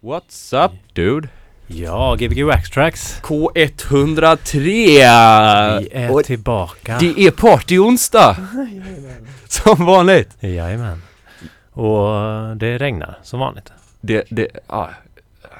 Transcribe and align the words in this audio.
What's 0.00 0.64
up 0.64 0.72
dude? 0.92 1.28
Ja, 1.66 2.16
Gbg 2.18 2.42
Wax 2.44 2.70
Tracks. 2.70 3.20
K103! 3.22 4.58
Vi 4.60 5.88
är 5.92 6.12
Och 6.12 6.24
tillbaka. 6.24 6.98
det 7.00 7.20
är 7.20 7.30
partyonsdag! 7.30 8.36
Som 9.48 9.86
vanligt! 9.86 10.36
Jajamän. 10.40 11.02
Och 11.72 12.16
eh, 12.16 12.54
det 12.54 12.78
regnar 12.78 13.18
som 13.22 13.40
vanligt. 13.40 13.72
Det, 14.00 14.24
det, 14.30 14.48
ja, 14.68 14.90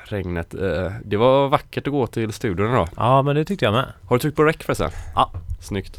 regnet. 0.05 0.55
Eh, 0.55 0.93
det 1.05 1.17
var 1.17 1.49
vackert 1.49 1.87
att 1.87 1.93
gå 1.93 2.07
till 2.07 2.33
studion 2.33 2.71
idag. 2.73 2.89
Ja, 2.97 3.23
men 3.23 3.37
det 3.37 3.45
tyckte 3.45 3.65
jag 3.65 3.73
med. 3.75 3.87
Har 4.09 4.17
du 4.17 4.21
tryckt 4.21 4.37
på 4.37 4.45
rec 4.45 4.57
förresten? 4.61 4.91
Ja. 5.15 5.31
Snyggt. 5.61 5.97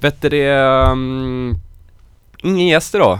Vet 0.00 0.22
du 0.22 0.28
det, 0.28 0.58
um, 0.90 1.58
ingen 2.42 2.66
gäst 2.66 2.94
idag? 2.94 3.18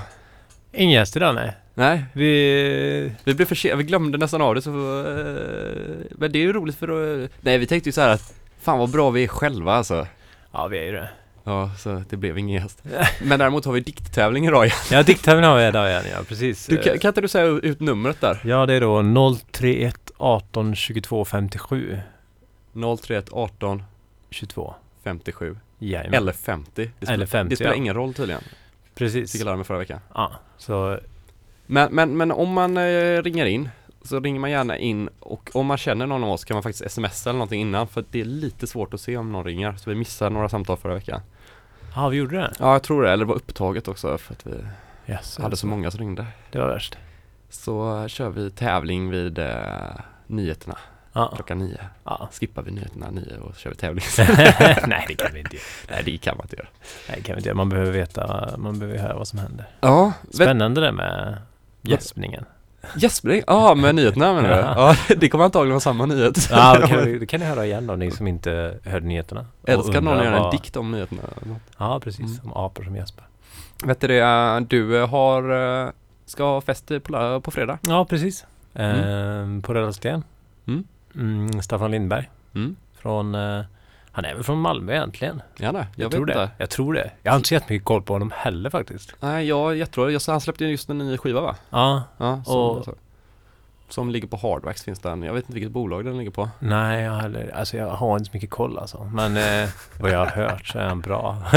Ingen 0.72 0.95
gäst 0.95 1.16
idag 1.16 1.34
nej. 1.34 1.56
Nej, 1.79 2.04
Vi... 2.12 3.12
vi 3.24 3.34
blev 3.34 3.46
försenade, 3.46 3.78
vi 3.78 3.84
glömde 3.84 4.18
nästan 4.18 4.42
av 4.42 4.54
det 4.54 4.62
så, 4.62 4.70
eh, 4.70 6.06
men 6.10 6.32
det 6.32 6.38
är 6.38 6.42
ju 6.42 6.52
roligt 6.52 6.77
för 6.77 6.88
att, 6.88 7.30
nej 7.41 7.59
vi 7.59 7.66
tänkte 7.66 7.88
ju 7.88 7.92
så 7.92 8.01
här 8.01 8.09
att 8.09 8.34
Fan 8.60 8.78
vad 8.78 8.91
bra 8.91 9.10
vi 9.10 9.24
är 9.24 9.28
själva 9.28 9.74
alltså 9.74 10.06
Ja, 10.52 10.66
vi 10.66 10.78
är 10.78 10.82
ju 10.82 10.92
det. 10.92 11.09
Ja, 11.45 11.70
så 11.78 12.02
det 12.10 12.16
blev 12.16 12.38
ingen 12.38 12.62
gäst 12.62 12.82
Men 13.23 13.38
däremot 13.38 13.64
har 13.64 13.73
vi 13.73 13.80
dikttävling 13.80 14.46
idag 14.46 14.66
igen 14.66 14.77
Ja, 14.91 15.02
dikttävling 15.02 15.45
har 15.45 15.56
vi 15.56 15.66
idag 15.66 15.91
igen, 15.91 16.04
ja 16.12 16.18
precis. 16.28 16.66
du, 16.66 16.77
kan, 16.77 16.98
kan 16.98 17.09
inte 17.09 17.20
du 17.20 17.28
säga 17.28 17.46
ut 17.46 17.80
numret 17.80 18.20
där? 18.20 18.40
Ja, 18.45 18.66
det 18.66 18.74
är 18.74 18.80
då 18.80 19.34
031 19.51 20.10
18 20.16 20.74
22 20.74 21.24
57 21.24 21.98
031 23.02 23.29
18 23.32 23.82
22. 24.30 24.74
57 25.04 25.56
Jajamän. 25.79 26.15
Eller 26.15 26.32
50 26.32 26.70
det 26.74 26.90
spelar, 26.96 27.15
Eller 27.15 27.26
50, 27.26 27.51
Det 27.51 27.56
spelar 27.56 27.73
ja. 27.73 27.76
ingen 27.76 27.95
roll 27.95 28.15
tydligen 28.15 28.42
Precis. 28.95 29.32
Fick 29.32 29.40
jag 29.40 29.46
lära 29.46 29.56
mig 29.56 29.65
förra 29.65 29.79
veckan 29.79 30.01
Ja, 30.15 30.32
så 30.56 30.98
men, 31.70 31.95
men, 31.95 32.16
men 32.16 32.32
om 32.32 32.52
man 32.52 32.77
eh, 32.77 33.22
ringer 33.22 33.46
in 33.46 33.68
Så 34.02 34.20
ringer 34.20 34.40
man 34.40 34.50
gärna 34.50 34.76
in 34.78 35.09
och 35.20 35.50
om 35.54 35.66
man 35.66 35.76
känner 35.78 36.06
någon 36.06 36.24
av 36.24 36.30
oss 36.30 36.45
kan 36.45 36.54
man 36.54 36.62
faktiskt 36.62 36.90
smsa 36.90 37.30
eller 37.30 37.38
någonting 37.38 37.60
innan 37.60 37.88
För 37.88 38.04
det 38.10 38.20
är 38.20 38.24
lite 38.24 38.66
svårt 38.66 38.95
att 38.95 39.01
se 39.01 39.16
om 39.16 39.32
någon 39.32 39.45
ringer 39.45 39.73
Så 39.76 39.90
vi 39.90 39.96
missade 39.96 40.30
några 40.30 40.48
samtal 40.48 40.76
förra 40.76 40.95
veckan 40.95 41.20
Ja, 41.95 42.09
vi 42.09 42.16
gjorde 42.16 42.37
det. 42.37 42.52
Ja 42.59 42.73
jag 42.73 42.82
tror 42.82 43.02
det, 43.02 43.10
eller 43.12 43.24
det 43.24 43.28
var 43.28 43.34
upptaget 43.34 43.88
också 43.88 44.18
för 44.18 44.32
att 44.34 44.46
vi 44.46 44.52
Yes, 45.12 45.38
hade 45.38 45.56
så 45.56 45.66
många 45.66 45.90
som 45.90 46.01
ringde 46.01 46.26
Det 46.51 46.59
var 46.59 46.68
värst. 46.68 46.98
Så 47.51 48.04
kör 48.09 48.30
vi 48.30 48.50
tävling 48.50 49.10
vid 49.10 49.38
eh, 49.38 49.54
nyheterna 50.26 50.78
Ja. 51.12 51.32
klockan 51.34 51.59
nio 51.59 51.78
ja. 52.04 52.28
Skippar 52.32 52.62
vi 52.62 52.71
nyheterna 52.71 53.10
nio 53.10 53.38
och 53.38 53.56
kör 53.56 53.71
vi 53.71 53.76
tävling 53.76 54.04
Nej, 54.87 55.04
det 55.09 55.15
kan 55.15 55.32
vi 55.32 55.38
inte 55.38 55.56
göra. 55.56 55.65
Nej 55.90 56.02
det 56.04 56.18
kan 56.18 56.37
man 56.37 56.45
inte 56.45 56.56
göra 56.56 56.68
Nej, 57.09 57.16
det 57.18 57.23
kan 57.23 57.34
vi 57.34 57.38
inte 57.38 57.48
göra. 57.48 57.56
Man 57.56 57.68
behöver 57.68 57.90
veta, 57.93 58.54
man 58.59 58.78
behöver 58.78 58.98
höra 58.98 59.15
vad 59.16 59.28
som 59.28 59.38
händer. 59.38 59.66
Ja, 59.80 60.12
Spännande 60.30 60.80
det 60.80 60.93
med 60.93 61.37
gäspningen. 61.82 62.45
Gäspning? 62.96 63.43
Ja, 63.46 63.74
med 63.74 63.95
nyheterna 63.95 64.32
menar 64.34 64.48
du? 64.48 64.54
Ja. 64.54 64.97
Det 65.16 65.28
kommer 65.28 65.44
antagligen 65.44 65.72
vara 65.72 65.81
samma 65.81 66.06
nyhet 66.06 66.48
Ja, 66.50 66.78
det 66.81 66.87
kan, 66.88 67.19
det 67.21 67.26
kan 67.26 67.41
ni 67.41 67.47
höra 67.47 67.66
igen 67.66 67.87
då, 67.87 67.97
ni 67.97 68.10
som 68.10 68.26
inte 68.26 68.78
hörde 68.84 69.06
nyheterna. 69.06 69.47
Älskar 69.66 70.00
någon 70.00 70.12
undrar 70.12 70.25
göra 70.25 70.37
en 70.37 70.43
vad- 70.43 70.53
dikt 70.53 70.76
om 70.76 70.91
nyheterna 70.91 71.22
Ja, 71.78 72.00
precis. 72.00 72.21
Mm. 72.21 72.34
Som 72.34 72.53
apor 72.53 72.82
som 72.84 72.97
gäspar. 72.97 73.25
Vet 73.84 74.00
du 74.00 74.06
det, 74.06 74.19
eh, 74.19 74.60
du 74.60 74.99
eh, 75.03 75.09
har, 75.09 75.82
eh, 75.87 75.91
ska 76.26 76.44
ha 76.44 76.60
fest 76.60 76.88
på, 77.03 77.41
på 77.41 77.50
fredag 77.50 77.78
Ja, 77.88 78.04
precis. 78.04 78.47
Mm. 78.75 78.97
Ehm, 79.04 79.62
på 79.62 79.75
Röda 79.75 79.93
Sten. 79.93 80.22
Mm. 80.66 80.84
Mm, 81.15 81.62
Staffan 81.62 81.91
Lindberg. 81.91 82.31
Mm, 82.54 82.76
Från, 82.99 83.34
han 84.12 84.25
är 84.25 84.34
väl 84.34 84.42
från 84.44 84.60
Malmö 84.60 84.92
egentligen? 84.92 85.42
gärna, 85.59 85.87
jag, 85.97 86.04
vet 86.04 86.12
tror 86.12 86.28
inte 86.31 86.41
det. 86.41 86.50
Jag 86.59 86.70
tror 86.70 86.94
det. 86.94 87.10
Jag 87.22 87.32
har 87.32 87.37
inte 87.37 87.48
så 87.48 87.54
jättemycket 87.54 87.84
koll 87.87 88.03
på 88.03 88.12
honom 88.12 88.32
heller 88.37 88.70
faktiskt. 88.70 89.15
Nej, 89.20 89.47
jag, 89.47 89.76
jag 89.76 89.91
tror, 89.91 90.10
jag, 90.12 90.20
han 90.26 90.41
släppte 90.41 90.65
ju 90.65 90.70
just 90.70 90.88
en 90.91 90.98
ny 90.98 91.16
skiva 91.19 91.41
va? 91.41 91.56
Ja, 91.70 92.03
Ja, 92.19 92.42
som, 92.44 92.56
Och- 92.56 92.84
så. 92.84 92.94
som 93.88 94.10
ligger 94.10 94.28
på 94.28 94.37
Hardwax 94.37 94.82
finns 94.84 94.98
den, 95.00 95.22
jag 95.22 95.32
vet 95.34 95.42
inte 95.44 95.54
vilket 95.54 95.72
bolag 95.72 96.04
den 96.04 96.19
ligger 96.19 96.31
på 96.31 96.48
nej 96.59 97.03
jag, 97.04 97.12
heller, 97.12 97.53
alltså 97.56 97.76
jag 97.76 97.91
har 97.91 98.12
inte 98.19 98.25
så 98.31 98.37
mycket 98.37 98.50
koll 98.50 98.78
alltså. 98.78 99.04
Men 99.15 99.37
eh, 99.37 99.69
vad 100.00 100.10
jag 100.10 100.19
har 100.19 100.26
hört 100.26 100.66
så 100.66 100.78
är 100.78 100.84
han 100.88 101.00
bra. 101.00 101.37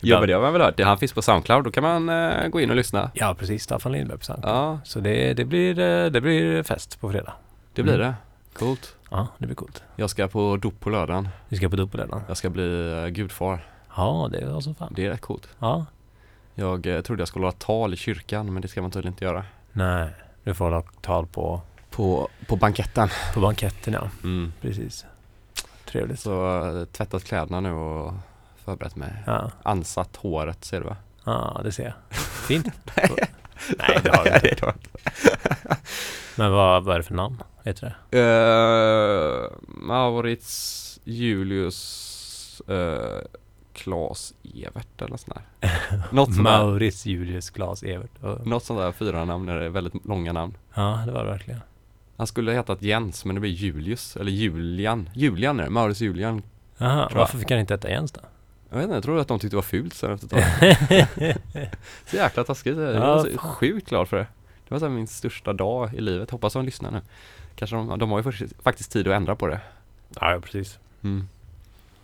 Ja 0.00 0.18
men 0.20 0.28
det 0.28 0.32
har 0.34 0.40
man 0.40 0.52
väl 0.52 0.62
hört, 0.62 0.76
Det- 0.76 0.82
han 0.84 0.98
finns 0.98 1.12
på 1.12 1.22
Soundcloud, 1.22 1.64
då 1.64 1.70
kan 1.70 1.82
man 1.82 2.08
eh, 2.08 2.48
gå 2.48 2.60
in 2.60 2.70
och 2.70 2.76
lyssna 2.76 3.10
Ja, 3.14 3.34
precis. 3.38 3.62
Staffan 3.62 3.92
Lindberg 3.92 4.18
på 4.18 4.24
Soundcloud. 4.24 4.56
Ja, 4.56 4.78
Så 4.84 5.00
det, 5.00 5.34
det, 5.34 5.44
blir, 5.44 5.78
eh, 5.78 6.06
det 6.10 6.20
blir 6.20 6.62
fest 6.62 7.00
på 7.00 7.10
fredag. 7.10 7.32
det 7.74 7.82
blir 7.82 7.94
Mm. 7.94 8.06
det 8.06 8.14
Coolt 8.58 8.94
Ja, 9.10 9.26
det 9.38 9.46
blir 9.46 9.56
coolt. 9.56 9.82
Jag 9.96 10.10
ska 10.10 10.28
på 10.28 10.56
dop 10.56 10.80
på 10.80 10.90
lördagen 10.90 11.28
Vi 11.48 11.56
ska 11.56 11.68
på 11.68 11.76
dubbelredan. 11.76 12.22
Jag 12.28 12.36
ska 12.36 12.50
bli 12.50 12.92
eh, 12.92 13.06
gudfar 13.06 13.66
Ja, 13.96 14.28
det 14.32 14.46
var 14.46 14.60
så 14.60 14.74
fan. 14.74 14.92
Det 14.96 15.06
är 15.06 15.10
rätt 15.10 15.20
coolt 15.20 15.48
Ja. 15.58 15.86
Jag 16.54 16.86
eh, 16.86 17.00
trodde 17.00 17.20
jag 17.20 17.28
skulle 17.28 17.44
hålla 17.44 17.56
tal 17.58 17.94
i 17.94 17.96
kyrkan 17.96 18.52
men 18.52 18.62
det 18.62 18.68
ska 18.68 18.82
man 18.82 18.90
tydligen 18.90 19.12
inte 19.12 19.24
göra 19.24 19.44
Nej, 19.72 20.08
du 20.44 20.54
får 20.54 20.64
hålla 20.64 20.82
tal 21.00 21.26
på, 21.26 21.60
På, 21.90 22.28
på 22.46 22.56
banketten 22.56 23.08
på 23.34 23.40
banketten 23.40 23.92
ja. 23.94 24.08
mm. 24.22 24.52
Precis. 24.60 25.06
Trevligt. 25.84 26.20
Så 26.20 26.60
eh, 26.78 26.84
tvättat 26.84 27.24
kläderna 27.24 27.60
nu 27.60 27.72
och 27.72 28.12
förberett 28.64 28.96
mig 28.96 29.12
Ja, 29.26 29.50
Ansatt 29.62 30.16
håret 30.16 30.64
ser 30.64 30.80
du 30.80 30.86
va? 30.86 30.96
ja 31.24 31.60
det 31.64 31.72
ser 31.72 31.84
jag. 31.84 31.92
Fint. 32.20 32.66
Nej, 33.78 34.00
det 34.04 34.16
har 34.16 34.24
du 34.24 34.48
inte. 34.48 34.56
det 34.60 34.66
har 34.66 34.74
Men 36.38 36.52
vad, 36.52 36.84
vad 36.84 36.94
är 36.94 36.98
det 36.98 37.04
för 37.04 37.14
namn? 37.14 37.42
Heter 37.64 37.96
det? 38.10 38.18
Uh, 38.20 39.50
Maurits 39.68 41.00
Julius 41.04 42.62
uh, 42.70 42.98
Klas 43.72 44.34
Evert 44.64 45.02
eller 45.02 45.16
sånt 45.16 45.38
där 45.60 45.70
Något 46.12 46.34
sånt 46.34 46.36
där, 46.36 46.42
Maurits 46.64 47.06
Julius 47.06 47.50
Glas 47.50 47.82
Evert. 47.82 48.10
Och- 48.22 48.46
något 48.46 48.64
sånt 48.64 48.80
där 48.80 48.92
fyra 48.92 49.24
namn 49.24 49.48
är 49.48 49.68
väldigt 49.68 50.04
långa 50.06 50.32
namn 50.32 50.54
Ja, 50.74 51.02
det 51.06 51.12
var 51.12 51.24
det 51.24 51.30
verkligen. 51.30 51.60
Han 52.16 52.26
skulle 52.26 52.50
ha 52.50 52.56
hetat 52.56 52.82
Jens 52.82 53.24
men 53.24 53.34
det 53.34 53.40
blir 53.40 53.50
Julius 53.50 54.16
eller 54.16 54.30
Julian 54.32 55.10
Julian 55.14 55.60
är 55.60 55.64
det, 55.64 55.70
Maurits 55.70 56.00
Julian 56.00 56.42
Jaha, 56.78 57.10
varför 57.14 57.38
fick 57.38 57.50
han 57.50 57.60
inte 57.60 57.74
heta 57.74 57.90
Jens 57.90 58.12
då? 58.12 58.20
Jag 58.70 58.76
vet 58.76 58.84
inte, 58.84 58.94
jag 58.94 59.02
tror 59.04 59.18
att 59.20 59.28
de 59.28 59.38
tyckte 59.38 59.52
det 59.52 59.56
var 59.56 59.62
fult 59.62 59.94
sen 59.94 60.12
efter 60.12 60.26
ett 60.26 60.32
tag 60.32 61.36
Så 62.06 62.16
jäkla 62.16 62.44
taskigt, 62.44 62.76
jag 62.78 62.94
Ja, 62.94 63.00
var 63.00 63.24
fan. 63.24 63.38
sjukt 63.38 63.88
glad 63.88 64.08
för 64.08 64.16
det 64.16 64.26
Det 64.68 64.74
var 64.74 64.78
så 64.78 64.88
min 64.88 65.06
största 65.06 65.52
dag 65.52 65.94
i 65.94 66.00
livet, 66.00 66.30
hoppas 66.30 66.52
de 66.52 66.64
lyssnar 66.64 66.90
nu 66.90 67.00
Kanske 67.56 67.76
de, 67.76 67.98
de 67.98 68.10
har 68.10 68.18
ju 68.22 68.48
faktiskt- 68.62 68.92
tid 68.92 69.08
att 69.08 69.14
ändra 69.14 69.36
på 69.36 69.46
det 69.46 69.60
Ja, 70.20 70.40
precis. 70.44 70.78
mm. 71.02 71.28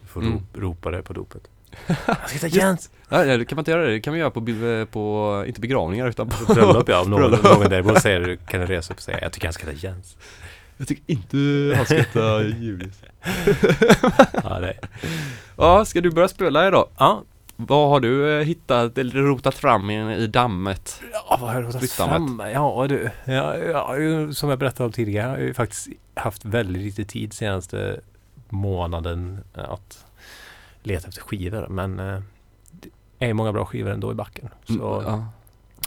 Du 0.00 0.06
får 0.08 0.20
Mm. 0.20 0.32
ro, 0.32 0.60
ropa 0.60 0.91
det 0.91 1.03
på 1.03 1.12
dopet. 1.12 1.42
Jag 1.86 1.97
ska 2.28 2.34
heta 2.34 2.47
Jens! 2.48 2.91
Ja, 3.08 3.24
det 3.24 3.44
kan 3.44 3.56
man 3.56 3.60
inte 3.60 3.70
göra 3.70 3.82
det, 3.82 3.91
det 3.92 4.00
kan 4.00 4.12
man 4.12 4.19
göra 4.20 4.30
på, 4.30 4.41
bi- 4.41 4.86
på 4.91 5.44
inte 5.47 5.60
begravningar 5.60 6.08
utan 6.08 6.28
på 6.28 6.44
På 6.44 6.54
bröllop 6.54 6.88
ja, 6.88 7.00
om 7.00 7.10
någon, 7.10 7.30
någon 7.30 7.69
däremot 7.70 8.03
säger 8.03 8.20
du 8.20 8.36
kan 8.36 8.60
du 8.60 8.66
resa 8.66 8.92
upp 8.92 8.98
och 8.98 9.03
säga 9.03 9.19
jag 9.22 9.32
tycker 9.32 9.47
han 9.47 9.53
ska 9.53 9.66
heta 9.66 9.86
Jens. 9.86 10.16
Jag 10.76 10.88
tycker 10.88 11.03
inte 11.06 11.36
han 11.76 11.84
ska 11.84 11.94
heta 11.94 12.42
Julius 12.60 13.03
Ja, 14.44 14.60
det. 14.60 14.74
Ja, 15.56 15.84
ska 15.84 16.00
du 16.00 16.10
börja 16.10 16.28
spela 16.28 16.69
idag? 16.69 16.88
Ja, 16.98 17.22
Vad 17.56 17.88
har 17.88 18.00
du 18.00 18.38
eh, 18.41 18.44
hittat 18.47 18.98
eller 18.98 19.12
rotat 19.22 19.54
fram 19.54 19.91
i, 19.91 20.15
i 20.16 20.26
dammet? 20.26 21.00
Ja, 21.12 21.38
vad 21.41 21.50
har 21.50 21.54
jag 21.54 21.65
rotat 21.69 21.91
fram? 21.91 22.42
Ja, 22.53 22.87
du. 22.88 23.10
Ja, 23.25 23.56
ja, 23.56 23.97
som 24.32 24.50
jag 24.50 24.59
berättade 24.59 24.84
om 24.87 24.92
tidigare 24.92 25.28
har 25.28 25.37
jag 25.37 25.47
ju 25.47 25.54
faktiskt 25.54 25.88
haft 26.15 26.44
väldigt 26.44 26.82
lite 26.82 27.04
tid 27.04 27.32
senaste 27.32 28.00
månaden 28.48 29.44
att 29.54 30.04
leta 30.82 31.09
efter 31.09 31.22
skivor. 31.22 31.66
Men 31.69 32.00
eh, 32.00 32.20
det 32.70 32.91
är 33.19 33.34
många 33.34 33.53
bra 33.53 33.65
skivor 33.65 33.91
ändå 33.91 34.12
i 34.12 34.15
backen. 34.15 34.48
Så 34.66 35.00
Mm, 35.00 35.25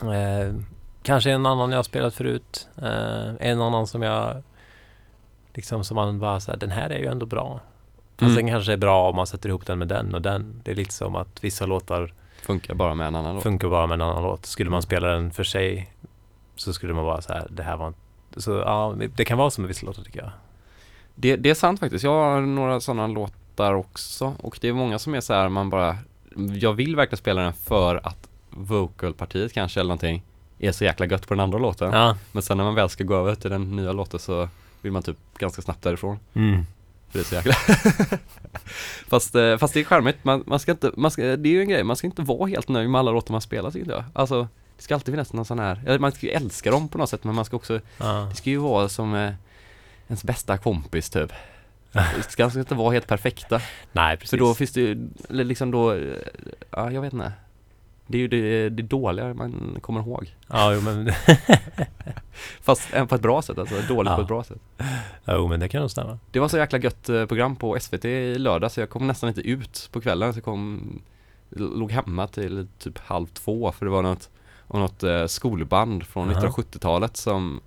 ja. 0.01 0.15
eh, 0.15 0.53
kanske 1.03 1.31
en 1.31 1.45
annan 1.45 1.69
jag 1.71 1.77
har 1.77 1.83
spelat 1.83 2.13
förut. 2.13 2.67
Eh, 2.81 3.27
en 3.39 3.61
annan 3.61 3.87
som 3.87 4.01
jag 4.01 4.43
liksom 5.53 5.83
som 5.83 5.95
man 5.95 6.19
bara 6.19 6.39
säger 6.39 6.59
den 6.59 6.71
här 6.71 6.89
är 6.89 6.99
ju 6.99 7.05
ändå 7.07 7.25
bra. 7.25 7.59
Fast 8.19 8.31
Mm. 8.31 8.35
den 8.35 8.47
kanske 8.47 8.73
är 8.73 8.77
bra 8.77 9.09
om 9.09 9.15
man 9.15 9.27
sätter 9.27 9.49
ihop 9.49 9.65
den 9.65 9.79
med 9.79 9.87
den 9.87 10.13
och 10.15 10.21
den. 10.21 10.61
Det 10.63 10.71
är 10.71 10.75
lite 10.75 10.93
som 10.93 11.15
att 11.15 11.43
vissa 11.43 11.65
låtar 11.65 12.13
Funkar 12.41 12.73
bara 12.73 12.93
med 12.95 13.07
en 13.07 13.15
annan 13.15 13.33
låt 13.35 13.43
funkar 13.43 13.69
bara 13.69 13.87
med 13.87 13.93
en 13.95 14.01
annan 14.01 14.23
låt. 14.23 14.45
Skulle 14.45 14.69
man 14.69 14.81
spela 14.81 15.07
den 15.07 15.31
för 15.31 15.43
sig 15.43 15.93
så 16.55 16.73
skulle 16.73 16.93
man 16.93 17.05
bara 17.05 17.21
så 17.21 17.33
här, 17.33 17.47
det 17.49 17.63
här 17.63 17.77
var 17.77 17.87
inte... 17.87 18.41
Så 18.41 18.51
ja, 18.51 18.95
det 19.15 19.25
kan 19.25 19.37
vara 19.37 19.49
som 19.49 19.61
med 19.61 19.67
vissa 19.67 19.85
låtar 19.85 20.03
tycker 20.03 20.19
jag. 20.19 20.29
det, 21.15 21.35
det 21.35 21.49
är 21.49 21.53
sant 21.53 21.79
faktiskt, 21.79 22.03
jag 22.03 22.11
har 22.11 22.41
några 22.41 22.79
sådana 22.79 23.07
låtar 23.07 23.73
också 23.73 24.33
och 24.39 24.57
det 24.61 24.67
är 24.67 24.73
många 24.73 24.99
som 24.99 25.15
är 25.15 25.21
så 25.21 25.33
här 25.33 25.49
man 25.49 25.69
bara 25.69 25.97
Jag 26.59 26.73
vill 26.73 26.95
verkligen 26.95 27.17
spela 27.17 27.41
den 27.41 27.53
för 27.53 27.95
att 28.07 28.29
vocalpartiet 28.49 29.53
kanske 29.53 29.79
eller 29.79 29.87
någonting 29.87 30.23
är 30.59 30.71
så 30.71 30.83
jäkla 30.83 31.05
gött 31.05 31.27
på 31.27 31.33
den 31.33 31.41
andra 31.41 31.57
låten 31.59 31.93
Ja. 31.93 32.17
Men 32.31 32.43
sen 32.43 32.57
när 32.57 32.63
man 32.63 32.75
väl 32.75 32.89
ska 32.89 33.03
gå 33.03 33.15
över 33.15 33.35
till 33.35 33.49
den 33.51 33.75
nya 33.75 33.91
låten 33.91 34.19
så 34.19 34.49
vill 34.81 34.91
man 34.91 35.01
typ 35.03 35.17
ganska 35.37 35.61
snabbt 35.61 35.81
därifrån 35.83 36.19
Mm. 36.33 36.65
För 37.09 37.19
det 37.19 37.19
är 37.19 37.23
så 37.23 37.35
jäkla 37.35 37.53
fast, 39.07 39.35
eh, 39.35 39.57
fast 39.57 39.73
det 39.73 39.79
är 39.79 39.83
charmigt, 39.83 40.17
man, 40.23 40.43
man 40.47 40.59
ska 40.59 40.71
inte, 40.71 40.91
man 40.97 41.11
ska, 41.11 41.21
det 41.23 41.49
är 41.49 41.53
ju 41.53 41.61
en 41.61 41.69
grej, 41.69 41.83
man 41.83 41.95
ska 41.95 42.07
inte 42.07 42.21
vara 42.21 42.47
helt 42.49 42.67
nöjd 42.67 42.89
med 42.89 42.99
alla 42.99 43.11
låtar 43.11 43.31
man 43.31 43.41
spelar 43.41 43.71
tycker 43.71 43.91
jag. 43.91 44.03
Alltså 44.13 44.47
det 44.77 44.83
ska 44.83 44.93
alltid 44.93 45.13
finnas 45.13 45.33
någon 45.33 45.45
sån 45.45 45.59
här, 45.59 45.81
eller 45.85 45.99
man 45.99 46.11
ska 46.11 46.25
ju 46.25 46.31
älska 46.31 46.71
dem 46.71 46.87
på 46.87 46.97
något 46.97 47.09
sätt 47.09 47.23
men 47.23 47.35
man 47.35 47.45
ska 47.45 47.55
också, 47.55 47.79
Ja. 47.97 48.27
det 48.29 48.35
ska 48.35 48.49
ju 48.49 48.57
vara 48.57 48.89
som 48.89 49.15
eh, 49.15 49.31
ens 50.07 50.23
bästa 50.23 50.57
kompis 50.57 51.09
typ. 51.09 51.31
Det 51.91 52.23
ska 52.31 52.43
inte 52.55 52.75
vara 52.75 52.93
helt 52.93 53.07
perfekta. 53.07 53.61
Nej, 53.91 54.17
precis. 54.17 54.29
För 54.29 54.37
då 54.37 54.53
finns 54.53 54.71
det 54.71 54.81
ju, 54.81 55.09
liksom 55.29 55.71
då, 55.71 55.95
ja 56.71 56.91
jag 56.91 57.01
vet 57.01 57.13
inte 57.13 57.31
Det 58.07 58.17
är 58.17 58.19
ju 58.21 58.27
det, 58.27 58.69
det 58.69 58.83
dåliga 58.83 59.33
man 59.33 59.77
kommer 59.81 59.99
ihåg. 59.99 60.35
Ja, 60.47 60.73
jo 60.73 60.81
men, 60.81 61.11
Fast 62.61 62.93
eh, 62.93 63.05
på 63.05 63.15
ett 63.15 63.21
bra 63.21 63.41
sätt 63.41 63.57
alltså, 63.57 63.75
dåligt 63.87 64.09
Ja. 64.09 64.15
på 64.15 64.21
ett 64.21 64.27
bra 64.27 64.43
sätt. 64.43 64.57
jo, 65.25 65.47
men 65.47 65.59
det 65.59 65.67
kan 65.69 65.81
nog 65.81 65.91
stämma. 65.91 66.19
Det 66.31 66.39
var 66.39 66.47
så 66.47 66.57
jäkla 66.57 66.79
gött 66.79 67.09
eh, 67.09 67.25
program 67.25 67.55
på 67.55 67.79
SVT 67.79 68.05
i 68.05 68.37
lördag 68.37 68.71
så 68.71 68.79
jag 68.79 68.89
kom 68.89 69.07
nästan 69.07 69.27
inte 69.29 69.41
ut 69.41 69.89
på 69.91 70.01
kvällen. 70.01 70.33
Så 70.33 70.37
jag 70.37 70.43
kom, 70.45 70.81
låg 71.49 71.91
hemma 71.91 72.27
till 72.27 72.67
typ 72.79 72.97
halv 72.99 73.27
två 73.27 73.71
för 73.71 73.85
det 73.85 73.91
var 73.91 74.01
något, 74.01 74.29
något 74.67 75.03
eh, 75.03 75.25
skolband 75.25 76.03
från 76.03 76.29
Aha. 76.29 76.41
1970-talet 76.47 77.17
som, 77.17 77.61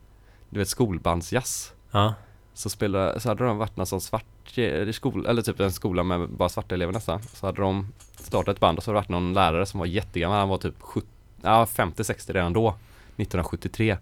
du 0.51 0.59
vet 0.59 0.69
skolbandsjazz. 0.69 1.73
Ja, 1.91 2.15
Så 2.55 2.71
spelade, 2.71 3.21
så 3.21 3.29
hade 3.29 3.45
de 3.45 3.59
varit 3.59 3.77
någon 3.77 3.87
sån 3.87 4.01
svart 4.01 4.59
i 4.59 4.93
skola, 4.93 5.31
eller 5.31 5.43
typ 5.43 5.61
en 5.61 5.73
skola 5.73 6.03
med 6.03 6.29
bara 6.29 6.49
svarta 6.49 6.75
elever 6.75 6.93
nästan. 6.93 7.23
Så 7.23 7.47
hade 7.47 7.63
de 7.63 7.93
startat 8.17 8.55
ett 8.55 8.61
band 8.61 8.79
och 8.79 8.85
så 8.85 8.91
hade 8.91 8.97
det 8.97 9.01
varit 9.01 9.09
någon 9.09 9.35
lärare 9.35 9.67
som 9.67 9.81
var 9.81 9.87
jättegammal, 9.87 10.39
han 10.39 10.49
var 10.49 10.59
typ 10.59 10.75
70, 10.81 11.07
ja 11.43 11.65
50-60 11.65 12.33
redan 12.33 12.53
då, 12.53 12.69
1973. 12.69 13.97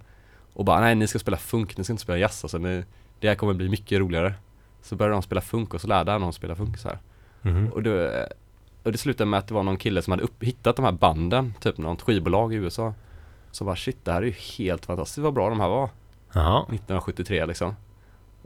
Och 0.53 0.65
bara 0.65 0.81
nej 0.81 0.95
ni 0.95 1.07
ska 1.07 1.19
spela 1.19 1.37
funk, 1.37 1.77
ni 1.77 1.85
ska 1.85 1.93
inte 1.93 2.03
spela 2.03 2.19
jazz 2.19 2.45
alltså, 2.45 2.59
ni, 2.59 2.85
det 3.21 3.29
här 3.29 3.35
kommer 3.35 3.55
bli 3.55 3.69
mycket 3.69 3.99
roligare. 3.99 4.35
Så 4.83 4.97
började 4.97 5.15
de 5.15 5.23
spela 5.23 5.41
funk 5.41 5.75
och 5.75 5.81
så 5.81 5.87
lärde 5.87 6.13
han 6.13 6.21
dem 6.21 6.33
spela 6.33 6.57
funk 6.57 6.79
så 6.79 6.89
här. 6.89 6.99
mhm. 7.43 7.69
Och 7.73 7.83
det, 7.83 8.29
och 8.83 8.93
det 8.93 8.99
slutade 8.99 9.31
med 9.31 9.39
att 9.39 9.49
det 9.49 9.55
var 9.55 9.63
någon 9.63 9.77
kille 9.77 10.03
som 10.03 10.11
hade 10.11 10.23
upp, 10.23 10.43
hittat 10.45 10.77
de 10.77 10.85
här 10.85 10.93
banden, 10.93 11.55
typ 11.61 11.79
något 11.79 12.03
skivbolag 12.03 12.55
i 12.55 12.57
USA. 12.57 12.95
Som 13.51 13.67
bara 13.67 13.77
shit 13.77 14.05
det 14.05 14.13
här 14.13 14.23
är 14.23 14.27
ju 14.27 14.35
helt 14.59 14.87
fantastiskt 14.87 15.19
vad 15.19 15.35
bra 15.35 15.49
de 15.49 15.61
här 15.61 15.69
var. 15.69 15.91
Jaha, 16.33 16.63
1973 16.63 17.47
liksom. 17.47 17.75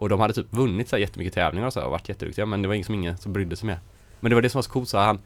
Och 0.03 0.09
de 0.09 0.21
hade 0.21 0.35
typ 0.35 0.47
vunnit 0.51 0.89
så 0.89 0.97
här 0.97 1.01
jättemycket 1.01 1.35
tävlingar 1.35 1.67
och 1.67 1.73
så 1.73 1.81
här, 1.81 1.87
och 1.87 1.93
varit 1.93 2.09
jätteduktiga 2.09 2.47
men 2.47 2.63
det 2.63 2.69
var 2.69 2.75
ingen 2.75 2.85
som 2.85 2.95
ingen 2.95 3.17
som 3.19 3.33
brydde 3.33 3.57
sig 3.57 3.67
med. 3.67 3.77
Men 4.21 4.31
det 4.31 4.35
var 4.35 4.43
det 4.43 4.49
som 4.51 4.59
var 4.59 4.63
så 4.63 4.71
coolt 4.71 4.89
så 4.89 4.99
här, 4.99 5.07
han 5.07 5.19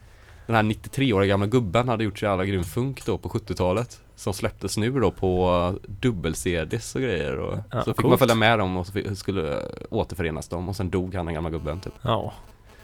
Den 0.45 0.55
här 0.55 0.63
93-åriga 0.63 1.29
gamla 1.29 1.47
gubben 1.47 1.87
hade 1.89 2.03
gjort 2.03 2.19
så 2.19 2.25
jävla 2.25 2.45
grym 2.45 2.63
funk 2.63 3.05
då 3.05 3.17
på 3.17 3.29
70-talet. 3.29 4.01
Som 4.15 4.33
släpptes 4.33 4.77
nu 4.77 4.91
då 4.91 5.11
på 5.11 5.75
dubbel-CDs 5.87 6.95
och 6.95 7.01
grejer 7.01 7.35
och 7.39 7.57
Ja, 7.71 7.81
så 7.83 7.93
fick 7.93 7.95
coolt. 7.95 8.09
man 8.09 8.17
följa 8.17 8.35
med 8.35 8.59
dem 8.59 8.77
och 8.77 8.85
så 8.87 8.91
fick, 8.93 9.17
skulle 9.17 9.61
återförenas 9.89 10.47
dem 10.47 10.69
och 10.69 10.75
sen 10.75 10.89
dog 10.89 11.15
han 11.15 11.25
den 11.25 11.33
gamla 11.35 11.49
gubben 11.49 11.79
typ. 11.79 11.93
ja. 12.01 12.33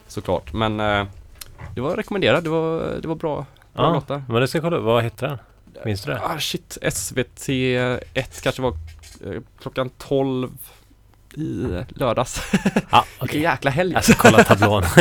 Såklart 0.07 0.54
men 0.54 0.80
eh, 0.80 1.06
Det 1.75 1.81
var 1.81 1.95
rekommenderat, 1.95 2.44
det 2.44 2.50
var, 2.50 2.80
det 3.01 3.07
var 3.07 3.16
bra, 3.16 3.36
bra 3.74 3.84
ja. 3.86 3.94
låtar. 3.94 4.24
Men 4.28 4.42
det 4.42 4.48
ska 4.48 4.57
jag 4.57 4.63
kolla. 4.63 4.80
Vad 4.80 5.04
heter 5.04 5.28
den? 5.28 5.38
Minns 5.86 6.04
du 6.04 6.12
det? 6.12 6.22
Ah 6.22 6.40
shit, 6.40 6.78
SVT 6.92 7.50
1 8.13 8.42
kanske 8.44 8.62
var 8.62 8.72
eh, 9.25 9.42
klockan 9.62 9.90
12 9.98 10.50
i 11.38 11.83
lördags. 11.89 12.41
Ja, 12.89 13.06
Vilken 13.21 13.41
jäkla 13.41 13.71
helg! 13.71 13.94
Jag 13.94 14.03
ska 14.03 14.13
kolla 14.13 14.44
tablån. 14.44 14.83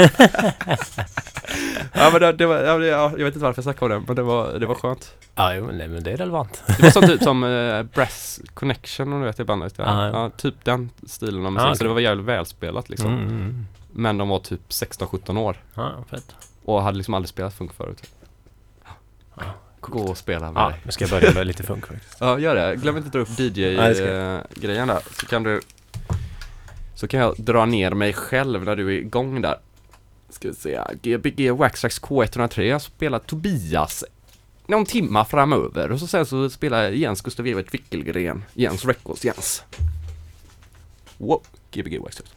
ja 1.93 2.11
men 2.13 2.21
det, 2.21 2.33
det 2.33 2.47
var, 2.47 2.59
ja, 2.81 3.11
jag 3.11 3.25
vet 3.25 3.27
inte 3.35 3.39
varför 3.39 3.59
jag 3.59 3.65
snackade 3.65 3.95
om 3.95 4.01
det, 4.01 4.07
men 4.07 4.17
det 4.17 4.23
var, 4.23 4.59
det 4.59 4.67
var 4.67 4.75
skönt. 4.75 5.15
ja, 5.35 5.55
jo, 5.55 5.67
men, 5.67 5.79
nej, 5.79 5.89
men 5.89 6.03
det 6.03 6.11
är 6.13 6.17
relevant. 6.17 6.63
Det 6.67 6.83
var 6.83 6.91
som 6.91 7.03
typ 7.07 7.23
som 7.23 7.45
uh, 7.45 7.83
Brass 7.83 8.41
Connection 8.55 9.13
om 9.13 9.21
du 9.21 9.27
vet 9.27 9.37
det 9.37 9.45
bandet. 9.45 9.75
Ja. 9.77 9.85
Ah, 9.85 10.07
ja. 10.09 10.31
typ 10.31 10.65
den 10.65 10.91
stilen 11.07 11.47
av 11.47 11.53
musik. 11.53 11.67
Ah, 11.67 11.75
Så 11.75 11.75
okej. 11.77 11.89
det 11.89 11.95
var 11.95 12.01
jävligt 12.01 12.27
välspelat 12.27 12.89
liksom. 12.89 13.13
Mm, 13.13 13.23
mm, 13.23 13.37
mm. 13.41 13.67
Men 13.93 14.19
de 14.19 14.29
var 14.29 14.39
typ 14.39 14.61
16-17 14.69 15.39
år 15.39 15.57
Ja, 15.75 16.05
fett. 16.11 16.35
och 16.65 16.83
hade 16.83 16.97
liksom 16.97 17.15
aldrig 17.15 17.29
spelat 17.29 17.55
funk 17.55 17.73
förut. 17.75 18.03
Gå 19.81 20.01
och 20.01 20.19
spela 20.19 20.53
med 20.53 20.61
Ja, 20.63 20.69
dig. 20.69 20.81
nu 20.83 20.93
ska 20.93 21.05
jag 21.05 21.11
börja 21.11 21.35
med 21.35 21.47
lite 21.47 21.63
funk 21.63 21.87
faktiskt. 21.87 22.17
Ja, 22.21 22.39
gör 22.39 22.55
det. 22.55 22.77
Glöm 22.77 22.97
inte 22.97 23.07
att 23.07 23.13
dra 23.13 23.21
upp 23.21 23.39
DJ-grejen 23.39 24.89
där. 24.89 24.99
Så 25.21 25.27
kan 25.27 25.43
du 25.43 25.61
så 27.03 27.09
kan 27.09 27.21
jag 27.21 27.35
dra 27.39 27.67
ner 27.67 27.91
mig 27.91 28.13
själv 28.13 28.65
när 28.65 28.77
du 28.77 28.87
är 28.87 29.01
igång 29.01 29.43
där. 29.43 29.59
Ska 30.29 30.49
vi 30.49 30.55
se. 30.55 30.81
Gbg 31.03 31.51
Waxtrax 31.51 32.01
K103 32.01 32.79
spelar 32.79 33.19
Tobias 33.19 34.05
någon 34.67 34.85
timma 34.85 35.25
framöver 35.25 35.93
och 35.93 36.01
så 36.01 36.07
sen 36.07 36.27
så 36.27 36.51
spelar 36.51 36.91
Jens 36.91 37.21
Gustav 37.21 37.47
Evert 37.47 37.75
Wickelgren, 37.75 38.45
Jens 38.55 38.85
Records 38.85 39.25
Jens. 39.25 39.63
Wow, 41.19 41.43
Gbg 41.71 41.99
Waxtrax. 41.99 42.31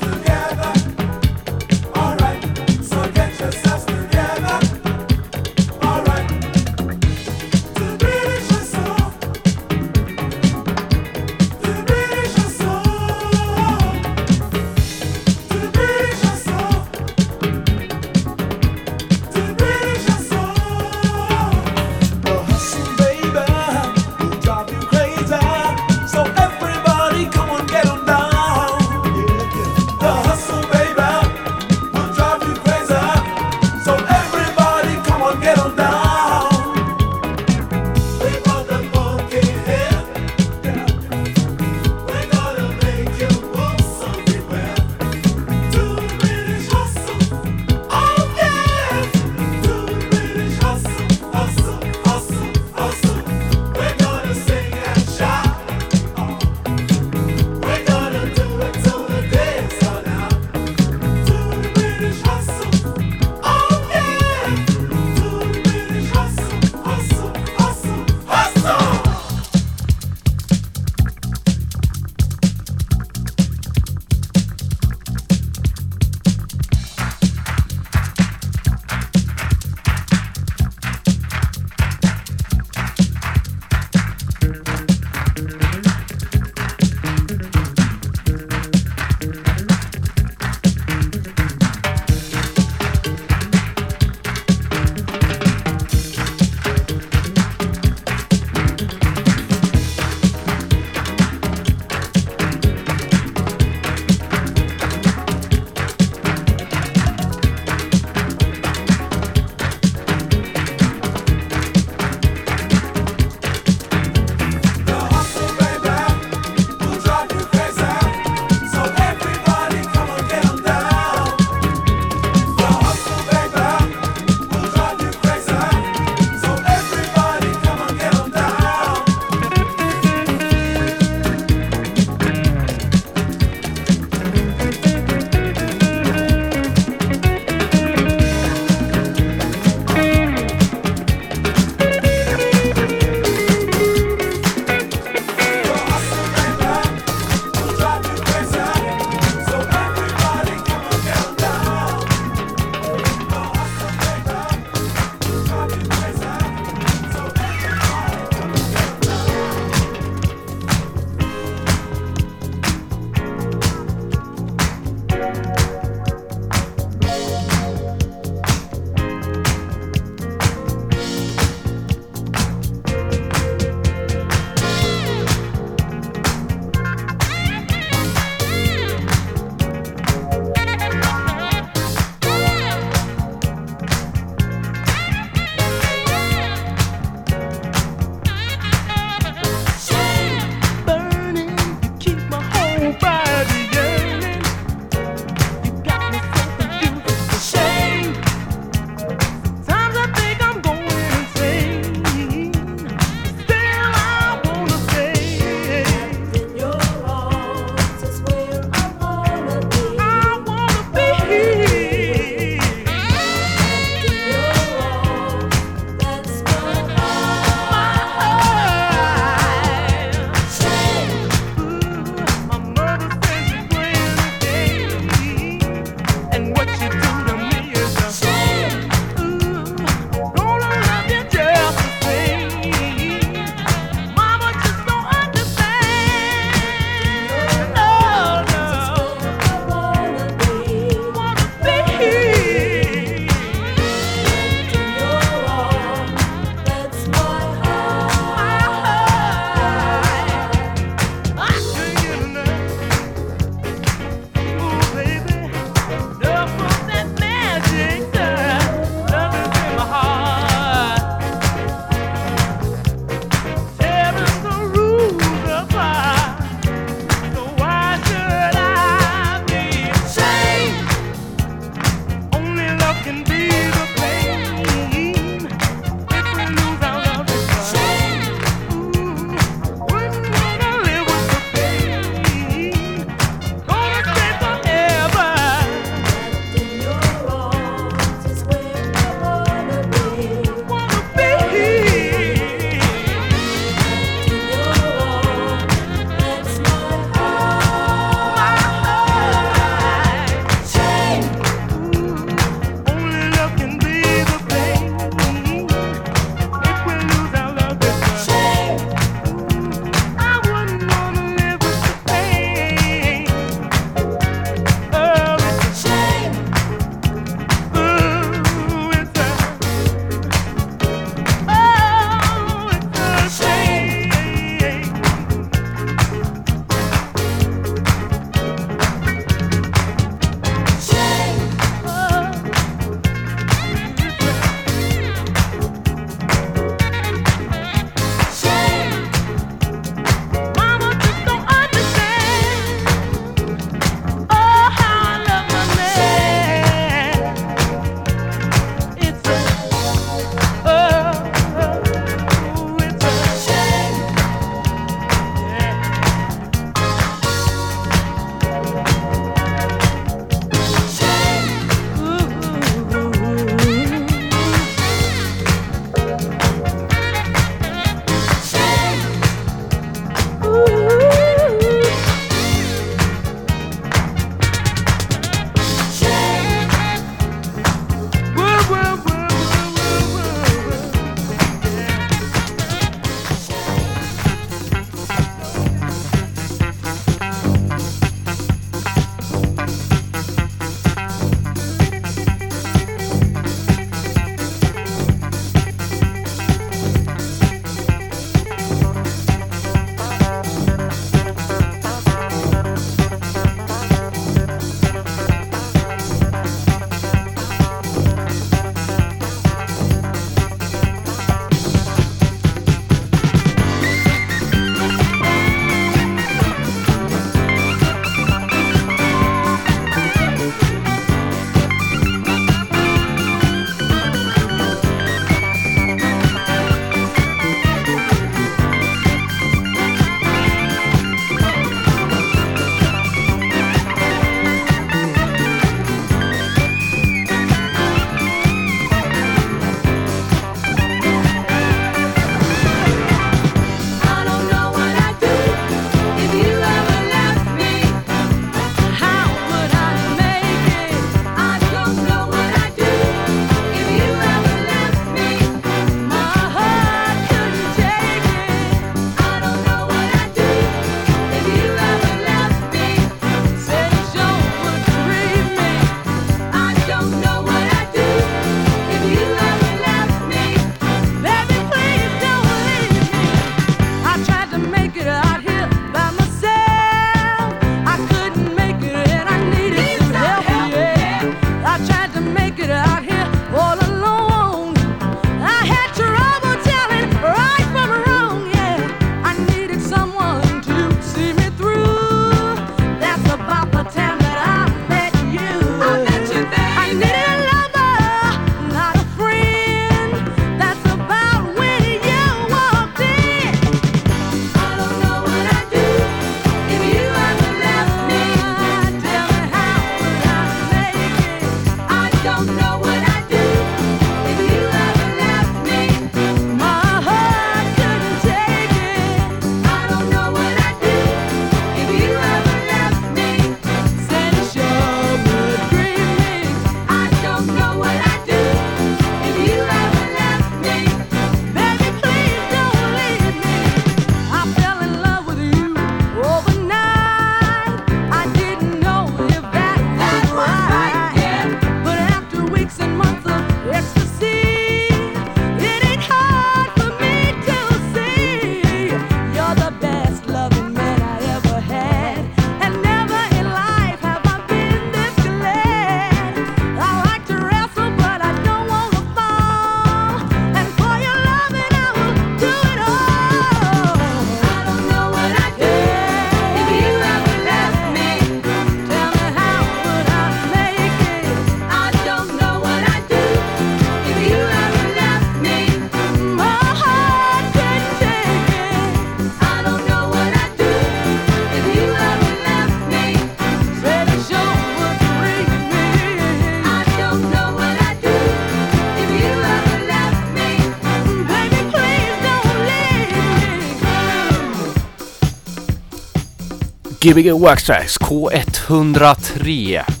Gbg 597.01 597.33
Wax 597.33 597.63
Tracks 597.63 597.97
K103. 597.97 600.00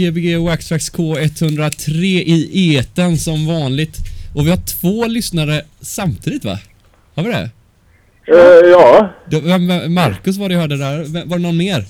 Gbg 0.00 0.36
Waxtrax 0.38 0.92
K103 0.92 1.90
i 1.92 2.76
eten 2.76 3.16
som 3.16 3.46
vanligt. 3.46 3.96
Och 4.34 4.46
vi 4.46 4.50
har 4.50 4.80
två 4.80 5.06
lyssnare 5.06 5.62
samtidigt 5.80 6.44
va? 6.44 6.58
Har 7.14 7.22
vi 7.22 7.28
det? 7.30 7.50
Eh, 8.26 8.70
ja. 8.70 9.08
vem- 9.42 9.94
Marcus 9.94 10.38
var 10.38 10.48
det 10.48 10.54
jag 10.54 10.60
hörde 10.60 10.76
där. 10.76 11.26
Var 11.26 11.36
det 11.36 11.42
någon 11.42 11.56
mer? 11.56 11.84